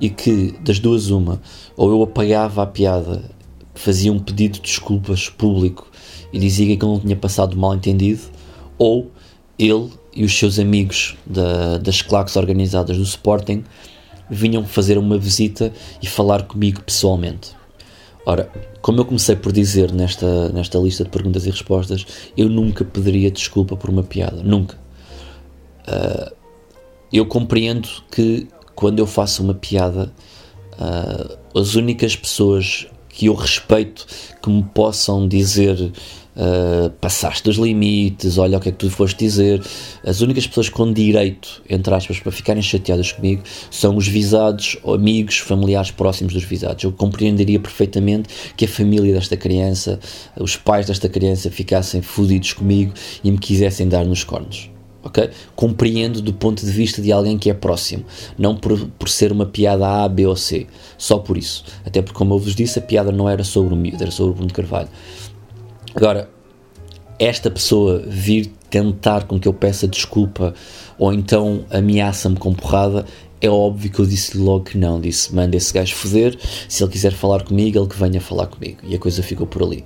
e 0.00 0.10
que 0.10 0.54
das 0.60 0.78
duas 0.78 1.10
uma, 1.10 1.40
ou 1.76 1.90
eu 1.90 2.02
apagava 2.02 2.62
a 2.62 2.66
piada, 2.66 3.30
fazia 3.74 4.12
um 4.12 4.18
pedido 4.18 4.54
de 4.54 4.60
desculpas 4.60 5.28
público 5.28 5.86
e 6.32 6.38
dizia 6.38 6.66
que 6.66 6.72
ele 6.72 6.92
não 6.92 7.00
tinha 7.00 7.16
passado 7.16 7.56
mal 7.56 7.74
entendido, 7.74 8.22
ou 8.76 9.10
ele 9.58 9.90
e 10.14 10.24
os 10.24 10.36
seus 10.36 10.58
amigos 10.58 11.16
da, 11.24 11.78
das 11.78 12.02
claques 12.02 12.36
organizadas 12.36 12.96
do 12.96 13.02
Sporting 13.02 13.64
vinham 14.28 14.64
fazer 14.64 14.98
uma 14.98 15.16
visita 15.16 15.72
e 16.02 16.06
falar 16.06 16.42
comigo 16.42 16.82
pessoalmente. 16.82 17.56
Ora, 18.26 18.50
como 18.82 19.00
eu 19.00 19.04
comecei 19.04 19.36
por 19.36 19.52
dizer 19.52 19.90
nesta, 19.92 20.50
nesta 20.50 20.78
lista 20.78 21.04
de 21.04 21.10
perguntas 21.10 21.46
e 21.46 21.50
respostas, 21.50 22.06
eu 22.36 22.48
nunca 22.48 22.84
pediria 22.84 23.30
desculpa 23.30 23.76
por 23.76 23.88
uma 23.88 24.02
piada. 24.02 24.42
Nunca. 24.42 24.76
Uh, 25.88 26.34
eu 27.10 27.24
compreendo 27.24 27.88
que 28.10 28.46
quando 28.78 29.00
eu 29.00 29.08
faço 29.08 29.42
uma 29.42 29.54
piada, 29.54 30.12
uh, 30.74 31.58
as 31.58 31.74
únicas 31.74 32.14
pessoas 32.14 32.86
que 33.08 33.26
eu 33.26 33.34
respeito 33.34 34.06
que 34.40 34.48
me 34.48 34.62
possam 34.62 35.26
dizer 35.26 35.76
uh, 35.80 36.88
passaste 37.00 37.42
dos 37.42 37.56
limites, 37.56 38.38
olha 38.38 38.56
o 38.56 38.60
que 38.60 38.68
é 38.68 38.72
que 38.72 38.78
tu 38.78 38.88
foste 38.88 39.18
dizer. 39.18 39.60
As 40.06 40.20
únicas 40.20 40.46
pessoas 40.46 40.68
com 40.68 40.92
direito, 40.92 41.60
entre 41.68 41.92
aspas, 41.92 42.20
para 42.20 42.30
ficarem 42.30 42.62
chateadas 42.62 43.10
comigo 43.10 43.42
são 43.68 43.96
os 43.96 44.06
visados, 44.06 44.78
amigos, 44.86 45.38
familiares 45.38 45.90
próximos 45.90 46.32
dos 46.32 46.44
visados. 46.44 46.84
Eu 46.84 46.92
compreenderia 46.92 47.58
perfeitamente 47.58 48.28
que 48.56 48.64
a 48.64 48.68
família 48.68 49.12
desta 49.12 49.36
criança, 49.36 49.98
os 50.38 50.56
pais 50.56 50.86
desta 50.86 51.08
criança 51.08 51.50
ficassem 51.50 52.00
fodidos 52.00 52.52
comigo 52.52 52.94
e 53.24 53.30
me 53.32 53.38
quisessem 53.38 53.88
dar 53.88 54.04
nos 54.04 54.22
cornos. 54.22 54.70
Okay? 55.08 55.30
Compreendo 55.56 56.22
do 56.22 56.32
ponto 56.32 56.64
de 56.64 56.70
vista 56.70 57.02
de 57.02 57.10
alguém 57.10 57.38
que 57.38 57.50
é 57.50 57.54
próximo, 57.54 58.04
não 58.38 58.56
por, 58.56 58.78
por 58.98 59.08
ser 59.08 59.32
uma 59.32 59.46
piada 59.46 60.04
A, 60.04 60.08
B 60.08 60.26
ou 60.26 60.36
C, 60.36 60.66
só 60.96 61.18
por 61.18 61.36
isso. 61.36 61.64
Até 61.84 62.00
porque, 62.02 62.16
como 62.16 62.34
eu 62.34 62.38
vos 62.38 62.54
disse, 62.54 62.78
a 62.78 62.82
piada 62.82 63.10
não 63.10 63.28
era 63.28 63.44
sobre 63.44 63.74
o 63.74 63.76
miúdo, 63.76 64.02
era 64.02 64.10
sobre 64.10 64.32
o 64.32 64.34
Bruno 64.34 64.52
Carvalho. 64.52 64.88
Agora, 65.94 66.28
esta 67.18 67.50
pessoa 67.50 68.02
vir 68.06 68.52
tentar 68.70 69.24
com 69.24 69.40
que 69.40 69.48
eu 69.48 69.52
peça 69.52 69.88
desculpa 69.88 70.54
ou 70.98 71.12
então 71.12 71.64
ameaça-me 71.70 72.36
com 72.36 72.52
porrada, 72.52 73.04
é 73.40 73.48
óbvio 73.48 73.90
que 73.90 73.98
eu 74.00 74.06
disse 74.06 74.36
logo 74.36 74.64
que 74.64 74.78
não. 74.78 75.00
Disse: 75.00 75.34
manda 75.34 75.56
esse 75.56 75.72
gajo 75.72 75.94
foder, 75.94 76.38
se 76.68 76.82
ele 76.82 76.92
quiser 76.92 77.12
falar 77.12 77.44
comigo, 77.44 77.78
ele 77.78 77.88
que 77.88 77.96
venha 77.96 78.20
falar 78.20 78.46
comigo. 78.46 78.78
E 78.84 78.94
a 78.94 78.98
coisa 78.98 79.22
ficou 79.22 79.46
por 79.46 79.62
ali. 79.62 79.84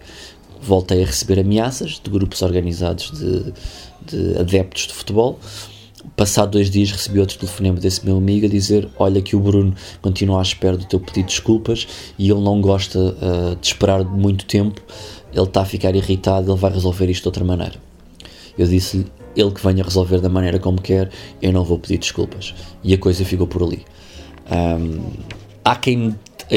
Voltei 0.60 1.02
a 1.02 1.06
receber 1.06 1.40
ameaças 1.40 2.00
de 2.02 2.10
grupos 2.10 2.40
organizados 2.40 3.10
de, 3.18 3.52
de 4.06 4.38
adeptos 4.38 4.86
de 4.86 4.94
futebol. 4.94 5.38
Passado 6.16 6.52
dois 6.52 6.68
dias 6.68 6.90
recebi 6.90 7.20
outro 7.20 7.38
telefonema 7.38 7.78
desse 7.78 8.04
meu 8.04 8.16
amigo 8.16 8.46
a 8.46 8.48
dizer: 8.48 8.88
Olha, 8.98 9.22
que 9.22 9.36
o 9.36 9.40
Bruno 9.40 9.74
continua 10.00 10.40
à 10.40 10.42
espera 10.42 10.76
do 10.76 10.84
teu 10.84 10.98
pedido 10.98 11.26
de 11.26 11.34
desculpas 11.34 11.86
e 12.18 12.30
ele 12.30 12.40
não 12.40 12.60
gosta 12.60 12.98
uh, 12.98 13.56
de 13.60 13.66
esperar 13.66 14.04
muito 14.04 14.44
tempo 14.44 14.82
ele 15.32 15.44
está 15.44 15.62
a 15.62 15.64
ficar 15.64 15.94
irritado, 15.94 16.52
ele 16.52 16.58
vai 16.58 16.70
resolver 16.70 17.08
isto 17.10 17.22
de 17.22 17.28
outra 17.28 17.44
maneira. 17.44 17.74
Eu 18.56 18.66
disse-lhe, 18.66 19.06
ele 19.34 19.50
que 19.50 19.62
venha 19.66 19.82
resolver 19.82 20.20
da 20.20 20.28
maneira 20.28 20.58
como 20.58 20.80
quer, 20.80 21.10
eu 21.40 21.52
não 21.52 21.64
vou 21.64 21.78
pedir 21.78 21.98
desculpas. 21.98 22.54
E 22.84 22.92
a 22.92 22.98
coisa 22.98 23.24
ficou 23.24 23.46
por 23.46 23.62
ali. 23.62 23.84
Um, 24.50 25.02
há 25.64 25.74
quem 25.76 26.14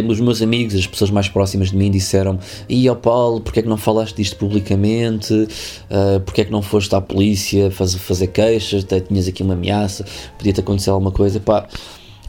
os 0.07 0.19
meus 0.19 0.41
amigos, 0.41 0.75
as 0.75 0.87
pessoas 0.87 1.11
mais 1.11 1.27
próximas 1.27 1.69
de 1.69 1.77
mim 1.77 1.91
disseram 1.91 2.39
e 2.67 2.89
ó 2.89 2.95
Paulo, 2.95 3.41
porque 3.41 3.59
é 3.59 3.63
que 3.63 3.69
não 3.69 3.77
falaste 3.77 4.15
disto 4.15 4.35
publicamente? 4.37 5.33
Uh, 5.33 6.19
porque 6.25 6.41
é 6.41 6.45
que 6.45 6.51
não 6.51 6.61
foste 6.61 6.93
à 6.95 7.01
polícia 7.01 7.69
fazer, 7.71 7.99
fazer 7.99 8.27
queixas, 8.27 8.83
até 8.83 8.99
tinhas 8.99 9.27
aqui 9.27 9.43
uma 9.43 9.53
ameaça? 9.53 10.05
Podia-te 10.37 10.59
acontecer 10.59 10.89
alguma 10.89 11.11
coisa, 11.11 11.39
pá 11.39 11.67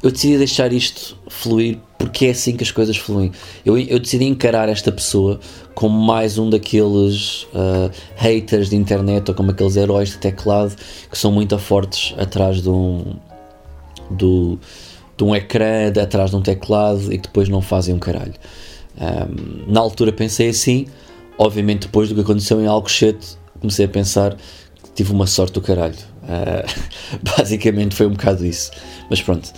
eu 0.03 0.11
decidi 0.11 0.39
deixar 0.39 0.73
isto 0.73 1.17
fluir 1.29 1.79
porque 1.99 2.27
é 2.27 2.31
assim 2.31 2.57
que 2.57 2.63
as 2.63 2.71
coisas 2.71 2.97
fluem. 2.97 3.33
Eu, 3.65 3.79
eu 3.79 3.99
decidi 3.99 4.25
encarar 4.25 4.69
esta 4.69 4.93
pessoa 4.93 5.41
como 5.75 5.99
mais 5.99 6.39
um 6.39 6.51
daqueles 6.51 7.45
uh, 7.45 7.91
haters 8.15 8.71
de 8.71 8.77
internet 8.77 9.29
ou 9.29 9.35
como 9.35 9.51
aqueles 9.51 9.77
heróis 9.77 10.11
de 10.11 10.19
teclado 10.19 10.77
que 11.11 11.19
são 11.19 11.33
muito 11.33 11.59
fortes 11.59 12.15
atrás 12.19 12.63
de 12.63 12.69
um, 12.69 13.17
do, 14.11 14.59
de 15.17 15.25
um 15.25 15.35
ecrã, 15.35 15.91
de, 15.91 16.01
atrás 16.01 16.31
de 16.31 16.37
um 16.37 16.43
teclado 16.43 17.13
e 17.13 17.19
que 17.19 17.29
depois 17.29 17.49
não 17.49 17.61
fazem 17.61 17.95
um 17.95 17.99
caralho. 17.99 18.35
Um, 18.99 19.73
na 19.73 19.81
altura 19.81 20.13
pensei 20.13 20.49
assim, 20.49 20.87
obviamente 21.39 21.83
depois 21.83 22.09
do 22.09 22.15
que 22.15 22.21
aconteceu 22.23 22.61
em 22.61 22.67
Alcochete 22.67 23.37
comecei 23.61 23.85
a 23.85 23.89
pensar 23.89 24.35
que 24.35 24.91
tive 24.95 25.13
uma 25.13 25.27
sorte 25.27 25.55
do 25.55 25.61
caralho. 25.61 25.97
Uh, 26.23 26.67
basicamente 27.37 27.95
foi 27.95 28.07
um 28.07 28.11
bocado 28.11 28.45
isso. 28.45 28.71
Mas 29.09 29.23
pronto, 29.23 29.53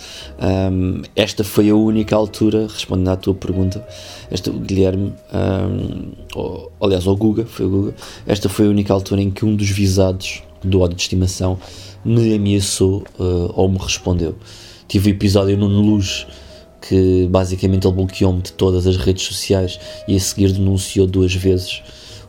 um, 0.71 1.01
esta 1.15 1.43
foi 1.43 1.69
a 1.69 1.75
única 1.75 2.15
altura, 2.15 2.67
respondendo 2.67 3.09
à 3.09 3.15
tua 3.15 3.33
pergunta, 3.33 3.85
esta, 4.29 4.51
Guilherme, 4.51 5.13
um, 5.33 6.11
ou, 6.35 6.71
aliás, 6.79 7.07
o 7.07 7.15
Guga, 7.15 7.45
foi 7.45 7.65
o 7.65 7.69
Guga, 7.69 7.95
esta 8.27 8.47
foi 8.47 8.67
a 8.67 8.69
única 8.69 8.93
altura 8.93 9.21
em 9.21 9.31
que 9.31 9.43
um 9.45 9.55
dos 9.55 9.69
visados 9.69 10.43
do 10.63 10.81
ódio 10.81 10.95
de 10.95 11.01
estimação 11.01 11.57
me 12.05 12.33
ameaçou 12.35 13.03
uh, 13.19 13.51
ou 13.55 13.69
me 13.69 13.77
respondeu. 13.77 14.35
Tive 14.89 15.11
o 15.11 15.13
episódio 15.13 15.55
no 15.55 15.67
Luz 15.67 16.27
que 16.81 17.27
basicamente 17.29 17.85
ele 17.87 17.95
bloqueou-me 17.95 18.41
de 18.41 18.51
todas 18.51 18.87
as 18.87 18.97
redes 18.97 19.23
sociais 19.23 19.79
e 20.07 20.15
a 20.15 20.19
seguir 20.19 20.51
denunciou 20.51 21.05
duas 21.05 21.33
vezes 21.33 21.81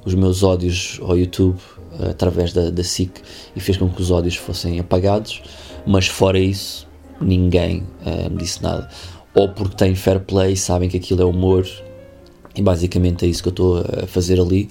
os 0.05 0.15
meus 0.15 0.43
ódios 0.43 0.99
ao 1.03 1.17
YouTube 1.17 1.59
através 2.09 2.53
da, 2.53 2.71
da 2.71 2.85
SIC 2.85 3.21
e 3.57 3.61
fez 3.61 3.77
com 3.77 3.89
que 3.89 4.01
os 4.01 4.11
ódios 4.11 4.37
fossem 4.37 4.79
apagados. 4.79 5.43
Mas 5.87 6.07
fora 6.07 6.39
isso, 6.39 6.87
ninguém 7.21 7.83
uh, 8.05 8.31
me 8.31 8.37
disse 8.37 8.63
nada. 8.63 8.89
Ou 9.35 9.49
porque 9.49 9.77
têm 9.77 9.95
fair 9.95 10.21
play, 10.21 10.55
sabem 10.55 10.89
que 10.89 10.97
aquilo 10.97 11.23
é 11.23 11.25
humor 11.25 11.67
E 12.55 12.61
basicamente 12.61 13.25
é 13.25 13.29
isso 13.29 13.43
que 13.43 13.49
eu 13.49 13.53
estou 13.53 13.79
a 13.79 14.07
fazer 14.07 14.41
ali, 14.41 14.69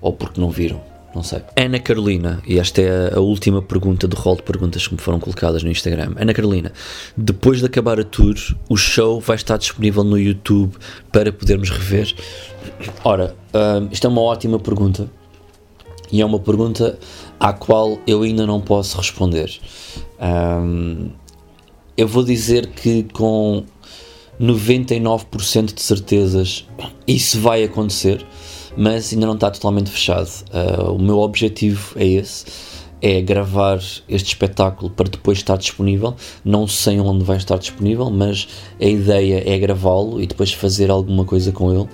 ou 0.00 0.12
porque 0.12 0.40
não 0.40 0.50
viram, 0.50 0.80
não 1.14 1.22
sei. 1.22 1.42
Ana 1.56 1.78
Carolina, 1.78 2.42
e 2.46 2.58
esta 2.58 2.80
é 2.80 3.14
a 3.14 3.20
última 3.20 3.60
pergunta 3.60 4.08
do 4.08 4.16
rol 4.16 4.36
de 4.36 4.42
perguntas 4.42 4.86
que 4.86 4.94
me 4.94 5.00
foram 5.00 5.20
colocadas 5.20 5.62
no 5.62 5.70
Instagram. 5.70 6.14
Ana 6.16 6.32
Carolina, 6.32 6.72
depois 7.16 7.60
de 7.60 7.66
acabar 7.66 8.00
a 8.00 8.04
tour, 8.04 8.34
o 8.68 8.76
show 8.76 9.20
vai 9.20 9.36
estar 9.36 9.56
disponível 9.56 10.04
no 10.04 10.18
YouTube 10.18 10.74
para 11.10 11.32
podermos 11.32 11.70
rever? 11.70 12.14
Ora, 13.04 13.34
uh, 13.54 13.88
isto 13.90 14.06
é 14.06 14.10
uma 14.10 14.22
ótima 14.22 14.58
pergunta 14.58 15.10
e 16.10 16.20
é 16.20 16.24
uma 16.24 16.38
pergunta 16.38 16.98
à 17.40 17.52
qual 17.52 17.98
eu 18.06 18.22
ainda 18.22 18.46
não 18.46 18.60
posso 18.60 18.98
responder. 18.98 19.50
Um, 20.20 21.10
eu 21.96 22.06
vou 22.06 22.22
dizer 22.22 22.68
que 22.68 23.04
com 23.04 23.64
99% 24.40 25.74
de 25.74 25.82
certezas 25.82 26.66
isso 27.06 27.40
vai 27.40 27.64
acontecer, 27.64 28.24
mas 28.76 29.12
ainda 29.12 29.26
não 29.26 29.34
está 29.34 29.50
totalmente 29.50 29.90
fechado. 29.90 30.28
Uh, 30.52 30.92
o 30.92 30.98
meu 31.02 31.18
objetivo 31.18 31.94
é 31.96 32.06
esse. 32.06 32.44
É 33.00 33.20
gravar 33.20 33.78
este 34.08 34.28
espetáculo 34.28 34.90
para 34.90 35.08
depois 35.08 35.38
estar 35.38 35.56
disponível. 35.56 36.14
Não 36.44 36.66
sei 36.68 37.00
onde 37.00 37.24
vai 37.24 37.36
estar 37.36 37.58
disponível, 37.58 38.10
mas 38.10 38.46
a 38.80 38.84
ideia 38.84 39.42
é 39.44 39.58
gravá-lo 39.58 40.20
e 40.20 40.26
depois 40.26 40.52
fazer 40.52 40.90
alguma 40.90 41.24
coisa 41.24 41.50
com 41.50 41.72
ele. 41.72 41.88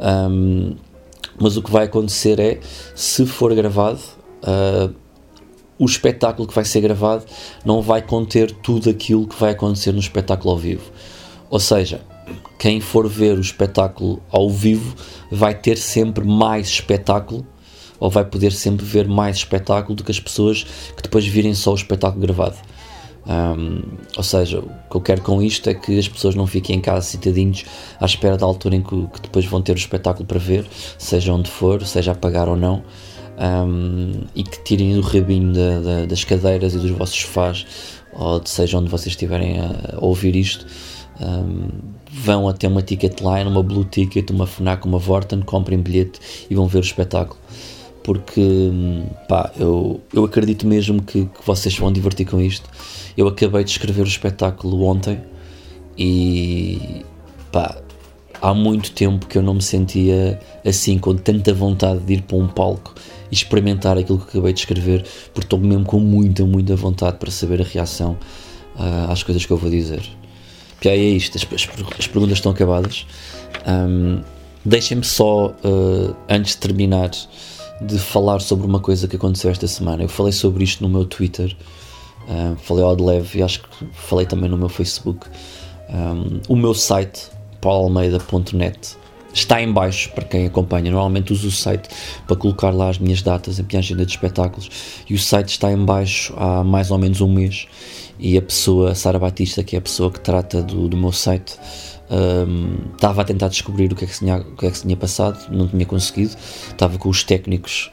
Um, 0.00 0.74
mas 1.38 1.56
o 1.56 1.62
que 1.62 1.70
vai 1.70 1.84
acontecer 1.84 2.40
é, 2.40 2.60
se 2.94 3.26
for 3.26 3.54
gravado, 3.54 4.00
uh, 4.42 4.92
o 5.78 5.84
espetáculo 5.84 6.48
que 6.48 6.54
vai 6.54 6.64
ser 6.64 6.80
gravado 6.80 7.24
não 7.64 7.80
vai 7.80 8.02
conter 8.02 8.50
tudo 8.50 8.90
aquilo 8.90 9.26
que 9.26 9.38
vai 9.38 9.52
acontecer 9.52 9.92
no 9.92 10.00
espetáculo 10.00 10.52
ao 10.52 10.58
vivo. 10.58 10.90
Ou 11.48 11.60
seja, 11.60 12.00
quem 12.58 12.80
for 12.80 13.08
ver 13.08 13.36
o 13.38 13.40
espetáculo 13.40 14.22
ao 14.30 14.50
vivo 14.50 14.94
vai 15.30 15.54
ter 15.54 15.76
sempre 15.76 16.24
mais 16.26 16.68
espetáculo 16.68 17.46
ou 18.00 18.10
vai 18.10 18.24
poder 18.24 18.52
sempre 18.52 18.84
ver 18.84 19.08
mais 19.08 19.38
espetáculo 19.38 19.94
do 19.94 20.04
que 20.04 20.10
as 20.10 20.20
pessoas 20.20 20.64
que 20.96 21.02
depois 21.02 21.26
virem 21.26 21.54
só 21.54 21.72
o 21.72 21.74
espetáculo 21.74 22.22
gravado. 22.22 22.56
Um, 23.26 23.82
ou 24.16 24.22
seja, 24.22 24.60
o 24.60 24.90
que 24.90 24.96
eu 24.96 25.00
quero 25.02 25.20
com 25.20 25.42
isto 25.42 25.68
é 25.68 25.74
que 25.74 25.98
as 25.98 26.08
pessoas 26.08 26.34
não 26.34 26.46
fiquem 26.46 26.76
em 26.76 26.80
casa 26.80 27.02
citadinhos 27.02 27.64
à 28.00 28.06
espera 28.06 28.38
da 28.38 28.46
altura 28.46 28.76
em 28.76 28.82
que, 28.82 29.06
que 29.08 29.20
depois 29.20 29.44
vão 29.44 29.60
ter 29.60 29.72
o 29.72 29.78
espetáculo 29.78 30.26
para 30.26 30.38
ver, 30.38 30.66
seja 30.96 31.32
onde 31.32 31.50
for, 31.50 31.84
seja 31.84 32.12
a 32.12 32.14
pagar 32.14 32.48
ou 32.48 32.56
não, 32.56 32.82
um, 33.38 34.12
e 34.34 34.42
que 34.42 34.62
tirem 34.64 34.96
o 34.96 35.02
rabinho 35.02 35.52
da, 35.52 35.80
da, 35.80 36.06
das 36.06 36.24
cadeiras 36.24 36.74
e 36.74 36.78
dos 36.78 36.90
vossos 36.90 37.20
sofás, 37.20 37.66
ou 38.12 38.40
de 38.40 38.48
seja 38.48 38.78
onde 38.78 38.88
vocês 38.88 39.12
estiverem 39.12 39.60
a, 39.60 39.96
a 39.96 40.04
ouvir 40.04 40.34
isto. 40.34 40.66
Um, 41.20 41.68
vão 42.10 42.48
até 42.48 42.66
uma 42.68 42.82
ticket 42.82 43.20
line, 43.20 43.50
uma 43.50 43.62
blue 43.62 43.84
ticket, 43.84 44.30
uma 44.30 44.46
FNAC, 44.46 44.86
uma 44.86 44.98
Vorten, 44.98 45.40
comprem 45.40 45.78
bilhete 45.78 46.20
e 46.48 46.54
vão 46.54 46.66
ver 46.66 46.78
o 46.78 46.80
espetáculo 46.80 47.38
porque 48.08 48.70
pá, 49.28 49.52
eu, 49.58 50.00
eu 50.14 50.24
acredito 50.24 50.66
mesmo 50.66 51.02
que, 51.02 51.26
que 51.26 51.46
vocês 51.46 51.76
vão 51.76 51.92
divertir 51.92 52.24
com 52.24 52.40
isto. 52.40 52.66
Eu 53.14 53.28
acabei 53.28 53.62
de 53.62 53.70
escrever 53.70 54.00
o 54.00 54.08
espetáculo 54.08 54.82
ontem 54.84 55.20
e 55.98 57.04
pá, 57.52 57.76
há 58.40 58.54
muito 58.54 58.92
tempo 58.92 59.26
que 59.26 59.36
eu 59.36 59.42
não 59.42 59.52
me 59.52 59.60
sentia 59.60 60.40
assim, 60.64 60.98
com 60.98 61.14
tanta 61.16 61.52
vontade 61.52 62.00
de 62.00 62.14
ir 62.14 62.22
para 62.22 62.38
um 62.38 62.48
palco 62.48 62.94
e 63.30 63.34
experimentar 63.34 63.98
aquilo 63.98 64.18
que 64.18 64.30
acabei 64.30 64.54
de 64.54 64.60
escrever, 64.60 65.04
porque 65.34 65.44
estou 65.44 65.58
mesmo 65.58 65.84
com 65.84 66.00
muita, 66.00 66.46
muita 66.46 66.74
vontade 66.74 67.18
para 67.18 67.30
saber 67.30 67.60
a 67.60 67.64
reação 67.64 68.12
uh, 68.76 69.10
às 69.12 69.22
coisas 69.22 69.44
que 69.44 69.52
eu 69.52 69.58
vou 69.58 69.70
dizer. 69.70 70.17
Aí 70.84 70.90
é 70.90 70.96
isto, 70.96 71.36
as, 71.36 71.46
as, 71.52 71.68
as 71.98 72.06
perguntas 72.06 72.38
estão 72.38 72.52
acabadas. 72.52 73.06
Um, 73.66 74.20
Deixem-me 74.64 75.04
só, 75.04 75.46
uh, 75.46 76.14
antes 76.28 76.52
de 76.52 76.58
terminar, 76.58 77.10
de 77.80 77.98
falar 77.98 78.40
sobre 78.40 78.66
uma 78.66 78.80
coisa 78.80 79.08
que 79.08 79.16
aconteceu 79.16 79.50
esta 79.50 79.66
semana. 79.66 80.02
Eu 80.02 80.08
falei 80.08 80.32
sobre 80.32 80.62
isto 80.62 80.82
no 80.82 80.90
meu 80.90 81.06
Twitter, 81.06 81.56
uh, 82.28 82.56
falei 82.56 82.84
ao 82.84 82.94
de 82.94 83.02
leve 83.02 83.38
e 83.38 83.42
acho 83.42 83.62
que 83.62 83.68
falei 83.94 84.26
também 84.26 84.50
no 84.50 84.58
meu 84.58 84.68
Facebook. 84.68 85.26
Um, 85.88 86.40
o 86.48 86.56
meu 86.56 86.74
site, 86.74 87.30
paulalmeida.net, 87.62 88.96
está 89.32 89.62
em 89.62 89.72
baixo 89.72 90.10
para 90.10 90.24
quem 90.24 90.46
acompanha. 90.46 90.90
Normalmente 90.90 91.32
uso 91.32 91.48
o 91.48 91.52
site 91.52 91.88
para 92.26 92.36
colocar 92.36 92.70
lá 92.70 92.90
as 92.90 92.98
minhas 92.98 93.22
datas, 93.22 93.58
a 93.58 93.62
minha 93.62 93.78
agenda 93.78 94.04
de 94.04 94.10
espetáculos 94.10 94.68
e 95.08 95.14
o 95.14 95.18
site 95.18 95.50
está 95.50 95.72
em 95.72 95.82
baixo 95.82 96.34
há 96.36 96.62
mais 96.62 96.90
ou 96.90 96.98
menos 96.98 97.20
um 97.20 97.32
mês 97.32 97.66
e 98.18 98.36
a 98.36 98.42
pessoa, 98.42 98.94
Sara 98.94 99.18
Batista, 99.18 99.62
que 99.62 99.76
é 99.76 99.78
a 99.78 99.82
pessoa 99.82 100.10
que 100.10 100.20
trata 100.20 100.62
do, 100.62 100.88
do 100.88 100.96
meu 100.96 101.12
site, 101.12 101.56
um, 102.10 102.94
estava 102.94 103.22
a 103.22 103.24
tentar 103.24 103.48
descobrir 103.48 103.92
o 103.92 103.94
que, 103.94 104.04
é 104.04 104.08
que 104.08 104.18
tinha, 104.18 104.38
o 104.38 104.56
que 104.56 104.66
é 104.66 104.70
que 104.70 104.80
tinha 104.80 104.96
passado, 104.96 105.38
não 105.50 105.68
tinha 105.68 105.86
conseguido. 105.86 106.34
Estava 106.70 106.98
com 106.98 107.08
os 107.08 107.22
técnicos 107.22 107.90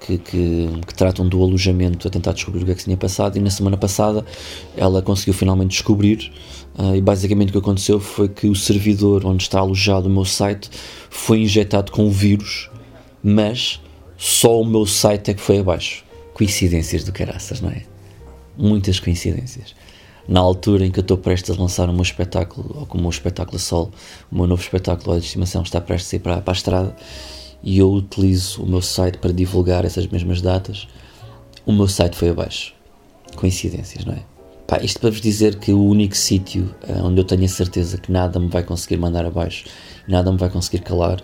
que, 0.00 0.18
que, 0.18 0.68
que, 0.86 0.94
tratam 0.94 1.28
do 1.28 1.42
alojamento 1.42 2.06
a 2.06 2.10
tentar 2.10 2.32
descobrir 2.32 2.62
o 2.62 2.66
que 2.66 2.72
é 2.72 2.74
que 2.74 2.84
tinha 2.84 2.96
passado. 2.96 3.36
E 3.36 3.40
na 3.40 3.50
semana 3.50 3.76
passada 3.76 4.24
ela 4.76 5.02
conseguiu 5.02 5.34
finalmente 5.34 5.70
descobrir. 5.70 6.32
Uh, 6.78 6.94
e 6.94 7.00
basicamente 7.00 7.48
o 7.48 7.52
que 7.52 7.58
aconteceu 7.58 7.98
foi 7.98 8.28
que 8.28 8.46
o 8.46 8.54
servidor 8.54 9.26
onde 9.26 9.42
está 9.42 9.58
alojado 9.58 10.08
o 10.08 10.10
meu 10.10 10.24
site 10.24 10.70
foi 11.10 11.40
injetado 11.40 11.90
com 11.90 12.06
o 12.06 12.10
vírus, 12.10 12.70
mas 13.22 13.80
só 14.16 14.60
o 14.60 14.64
meu 14.64 14.86
site 14.86 15.30
é 15.30 15.34
que 15.34 15.40
foi 15.40 15.58
abaixo. 15.58 16.04
Coincidências 16.34 17.02
do 17.02 17.12
caraças, 17.12 17.60
não 17.60 17.70
é? 17.70 17.95
Muitas 18.56 18.98
coincidências 19.00 19.74
na 20.28 20.40
altura 20.40 20.84
em 20.84 20.90
que 20.90 20.98
eu 20.98 21.02
estou 21.02 21.16
prestes 21.16 21.56
a 21.56 21.60
lançar 21.60 21.88
o 21.88 21.92
meu 21.92 22.02
espetáculo, 22.02 22.80
ou 22.80 22.86
como 22.86 23.00
o 23.00 23.02
meu 23.04 23.10
espetáculo 23.10 23.56
a 23.56 23.60
solo, 23.60 23.92
o 24.30 24.36
meu 24.36 24.46
novo 24.46 24.62
espetáculo 24.62 25.18
de 25.18 25.26
estimação 25.26 25.62
está 25.62 25.80
prestes 25.80 26.12
a 26.14 26.16
ir 26.16 26.20
para, 26.20 26.40
para 26.40 26.52
a 26.52 26.56
estrada, 26.56 26.96
e 27.62 27.78
eu 27.78 27.90
utilizo 27.92 28.62
o 28.62 28.66
meu 28.66 28.82
site 28.82 29.18
para 29.18 29.32
divulgar 29.32 29.84
essas 29.84 30.06
mesmas 30.06 30.40
datas, 30.40 30.88
o 31.64 31.72
meu 31.72 31.88
site 31.88 32.16
foi 32.16 32.30
abaixo. 32.30 32.74
Coincidências, 33.34 34.04
não 34.04 34.14
é? 34.14 34.22
Pá, 34.66 34.78
isto 34.82 35.00
para 35.00 35.10
vos 35.10 35.20
dizer 35.20 35.56
que 35.56 35.72
o 35.72 35.82
único 35.84 36.16
sítio 36.16 36.74
uh, 36.88 37.06
onde 37.06 37.20
eu 37.20 37.24
tenho 37.24 37.44
a 37.44 37.48
certeza 37.48 37.98
que 37.98 38.10
nada 38.10 38.40
me 38.40 38.48
vai 38.48 38.64
conseguir 38.64 38.96
mandar 38.96 39.24
abaixo, 39.24 39.64
nada 40.08 40.30
me 40.32 40.38
vai 40.38 40.50
conseguir 40.50 40.80
calar, 40.80 41.22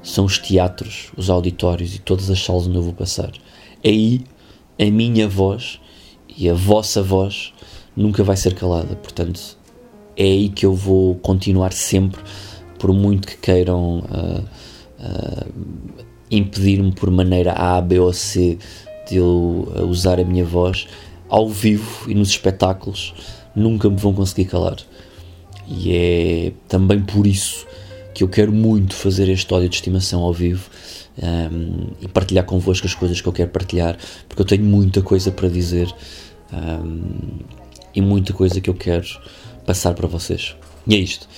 são 0.00 0.24
os 0.24 0.38
teatros, 0.38 1.10
os 1.16 1.28
auditórios 1.28 1.94
e 1.94 1.98
todas 1.98 2.30
as 2.30 2.42
salas 2.42 2.66
onde 2.66 2.76
eu 2.76 2.82
vou 2.82 2.92
passar. 2.92 3.32
Aí 3.84 4.24
a 4.78 4.84
minha 4.84 5.26
voz 5.26 5.80
e 6.36 6.48
a 6.48 6.54
vossa 6.54 7.02
voz 7.02 7.52
nunca 7.96 8.22
vai 8.22 8.36
ser 8.36 8.54
calada. 8.54 8.96
Portanto, 8.96 9.40
é 10.16 10.24
aí 10.24 10.48
que 10.48 10.66
eu 10.66 10.74
vou 10.74 11.14
continuar 11.16 11.72
sempre, 11.72 12.20
por 12.78 12.92
muito 12.92 13.26
que 13.26 13.36
queiram 13.36 14.00
uh, 14.00 14.44
uh, 14.98 15.54
impedir-me 16.30 16.92
por 16.92 17.10
maneira 17.10 17.52
A, 17.52 17.80
B 17.80 17.98
ou 17.98 18.12
C 18.12 18.58
de 19.08 19.16
eu 19.16 19.68
usar 19.88 20.18
a 20.18 20.24
minha 20.24 20.44
voz 20.44 20.86
ao 21.28 21.48
vivo 21.48 22.10
e 22.10 22.14
nos 22.14 22.28
espetáculos, 22.30 23.14
nunca 23.54 23.88
me 23.88 23.96
vão 23.96 24.14
conseguir 24.14 24.46
calar. 24.46 24.76
E 25.66 25.92
é 25.92 26.52
também 26.68 27.00
por 27.00 27.26
isso 27.26 27.66
que 28.14 28.22
eu 28.22 28.28
quero 28.28 28.52
muito 28.52 28.94
fazer 28.94 29.28
este 29.28 29.52
ódio 29.52 29.68
de 29.68 29.74
estimação 29.74 30.22
ao 30.22 30.32
vivo 30.32 30.70
um, 31.18 31.88
e 32.00 32.08
partilhar 32.08 32.44
convosco 32.44 32.86
as 32.86 32.94
coisas 32.94 33.20
que 33.20 33.26
eu 33.26 33.32
quero 33.32 33.50
partilhar, 33.50 33.96
porque 34.28 34.42
eu 34.42 34.46
tenho 34.46 34.64
muita 34.64 35.02
coisa 35.02 35.30
para 35.30 35.48
dizer. 35.48 35.92
Um, 36.54 37.38
e 37.94 38.00
muita 38.00 38.32
coisa 38.32 38.60
que 38.60 38.68
eu 38.68 38.74
quero 38.74 39.06
passar 39.66 39.94
para 39.94 40.06
vocês. 40.06 40.56
E 40.86 40.94
é 40.94 40.98
isto. 40.98 41.28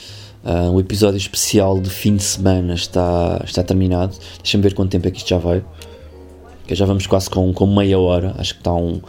Uh, 0.44 0.70
o 0.72 0.80
episódio 0.80 1.16
especial 1.16 1.80
de 1.80 1.90
fim 1.90 2.16
de 2.16 2.22
semana 2.22 2.74
está, 2.74 3.40
está 3.44 3.62
terminado. 3.62 4.16
Deixa-me 4.42 4.62
ver 4.62 4.74
quanto 4.74 4.90
tempo 4.90 5.08
é 5.08 5.10
que 5.10 5.18
isto 5.18 5.28
já 5.28 5.38
vai. 5.38 5.64
Que 6.66 6.74
já 6.74 6.86
vamos 6.86 7.06
quase 7.06 7.28
com, 7.28 7.52
com 7.52 7.66
meia 7.66 7.98
hora. 7.98 8.34
Acho 8.38 8.54
que 8.54 8.60
está 8.60 8.72
um, 8.72 9.00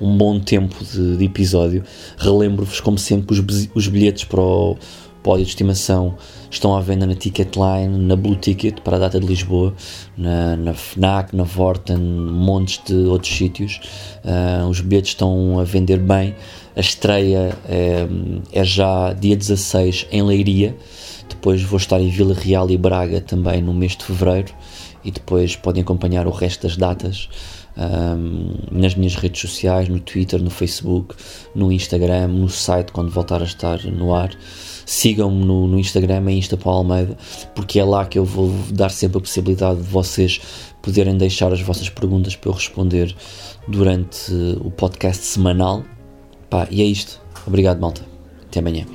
um 0.00 0.16
bom 0.16 0.40
tempo 0.40 0.76
de, 0.84 1.16
de 1.16 1.24
episódio. 1.24 1.84
Relembro-vos, 2.16 2.80
como 2.80 2.98
sempre, 2.98 3.38
os, 3.38 3.68
os 3.74 3.88
bilhetes 3.88 4.24
para 4.24 4.40
o 4.40 4.76
pódio 5.22 5.44
de 5.44 5.50
estimação 5.50 6.16
estão 6.56 6.76
à 6.76 6.80
venda 6.80 7.06
na 7.06 7.14
Ticketline, 7.14 7.88
na 7.88 8.16
Blue 8.16 8.36
Ticket 8.36 8.80
para 8.80 8.96
a 8.96 9.00
data 9.00 9.20
de 9.20 9.26
Lisboa, 9.26 9.74
na, 10.16 10.56
na 10.56 10.74
FNAC, 10.74 11.34
na 11.34 11.44
Vorten, 11.44 11.98
montes 11.98 12.80
de 12.84 12.94
outros 13.06 13.34
sítios. 13.36 13.80
Uh, 14.24 14.66
os 14.68 14.80
bilhetes 14.80 15.10
estão 15.10 15.58
a 15.58 15.64
vender 15.64 15.98
bem. 15.98 16.34
A 16.74 16.80
estreia 16.80 17.56
é, 17.68 18.06
é 18.52 18.64
já 18.64 19.12
dia 19.12 19.36
16 19.36 20.06
em 20.10 20.22
Leiria. 20.22 20.76
Depois 21.28 21.62
vou 21.62 21.76
estar 21.76 22.00
em 22.00 22.08
Vila 22.08 22.34
Real 22.34 22.70
e 22.70 22.76
Braga 22.76 23.20
também 23.20 23.62
no 23.62 23.72
mês 23.72 23.96
de 23.96 24.04
fevereiro. 24.04 24.52
E 25.04 25.10
depois 25.10 25.54
podem 25.54 25.82
acompanhar 25.82 26.26
o 26.26 26.30
resto 26.30 26.66
das 26.66 26.76
datas 26.76 27.28
um, 27.76 28.54
nas 28.70 28.94
minhas 28.94 29.14
redes 29.14 29.40
sociais, 29.40 29.88
no 29.88 30.00
Twitter, 30.00 30.42
no 30.42 30.50
Facebook, 30.50 31.14
no 31.54 31.70
Instagram, 31.70 32.28
no 32.28 32.48
site 32.48 32.90
quando 32.92 33.10
voltar 33.10 33.42
a 33.42 33.44
estar 33.44 33.84
no 33.84 34.14
ar 34.14 34.30
sigam-me 34.86 35.44
no, 35.44 35.66
no, 35.66 35.78
Instagram, 35.78 36.24
é 36.28 36.32
Insta 36.32 36.56
Paulo 36.56 36.78
Almeida, 36.78 37.18
porque 37.54 37.78
é 37.78 37.84
lá 37.84 38.06
que 38.06 38.18
eu 38.18 38.24
vou 38.24 38.50
dar 38.70 38.88
sempre 38.88 39.18
a 39.18 39.20
possibilidade 39.20 39.82
de 39.82 39.88
vocês 39.88 40.40
poderem 40.80 41.18
deixar 41.18 41.52
as 41.52 41.60
vossas 41.60 41.90
perguntas 41.90 42.36
para 42.36 42.48
eu 42.48 42.54
responder 42.54 43.14
durante 43.66 44.32
o 44.64 44.70
podcast 44.70 45.24
semanal. 45.24 45.84
Pá, 46.48 46.68
e 46.70 46.80
é 46.80 46.84
isto. 46.84 47.20
Obrigado, 47.46 47.80
malta. 47.80 48.02
Até 48.44 48.60
amanhã. 48.60 48.86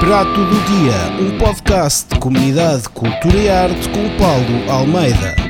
Prato 0.00 0.44
do 0.44 0.66
Dia, 0.66 1.24
um 1.24 1.38
podcast 1.38 2.12
de 2.12 2.18
comunidade, 2.18 2.88
cultura 2.88 3.36
e 3.36 3.48
arte 3.48 3.88
com 3.90 4.08
Paulo 4.18 4.70
Almeida. 4.70 5.41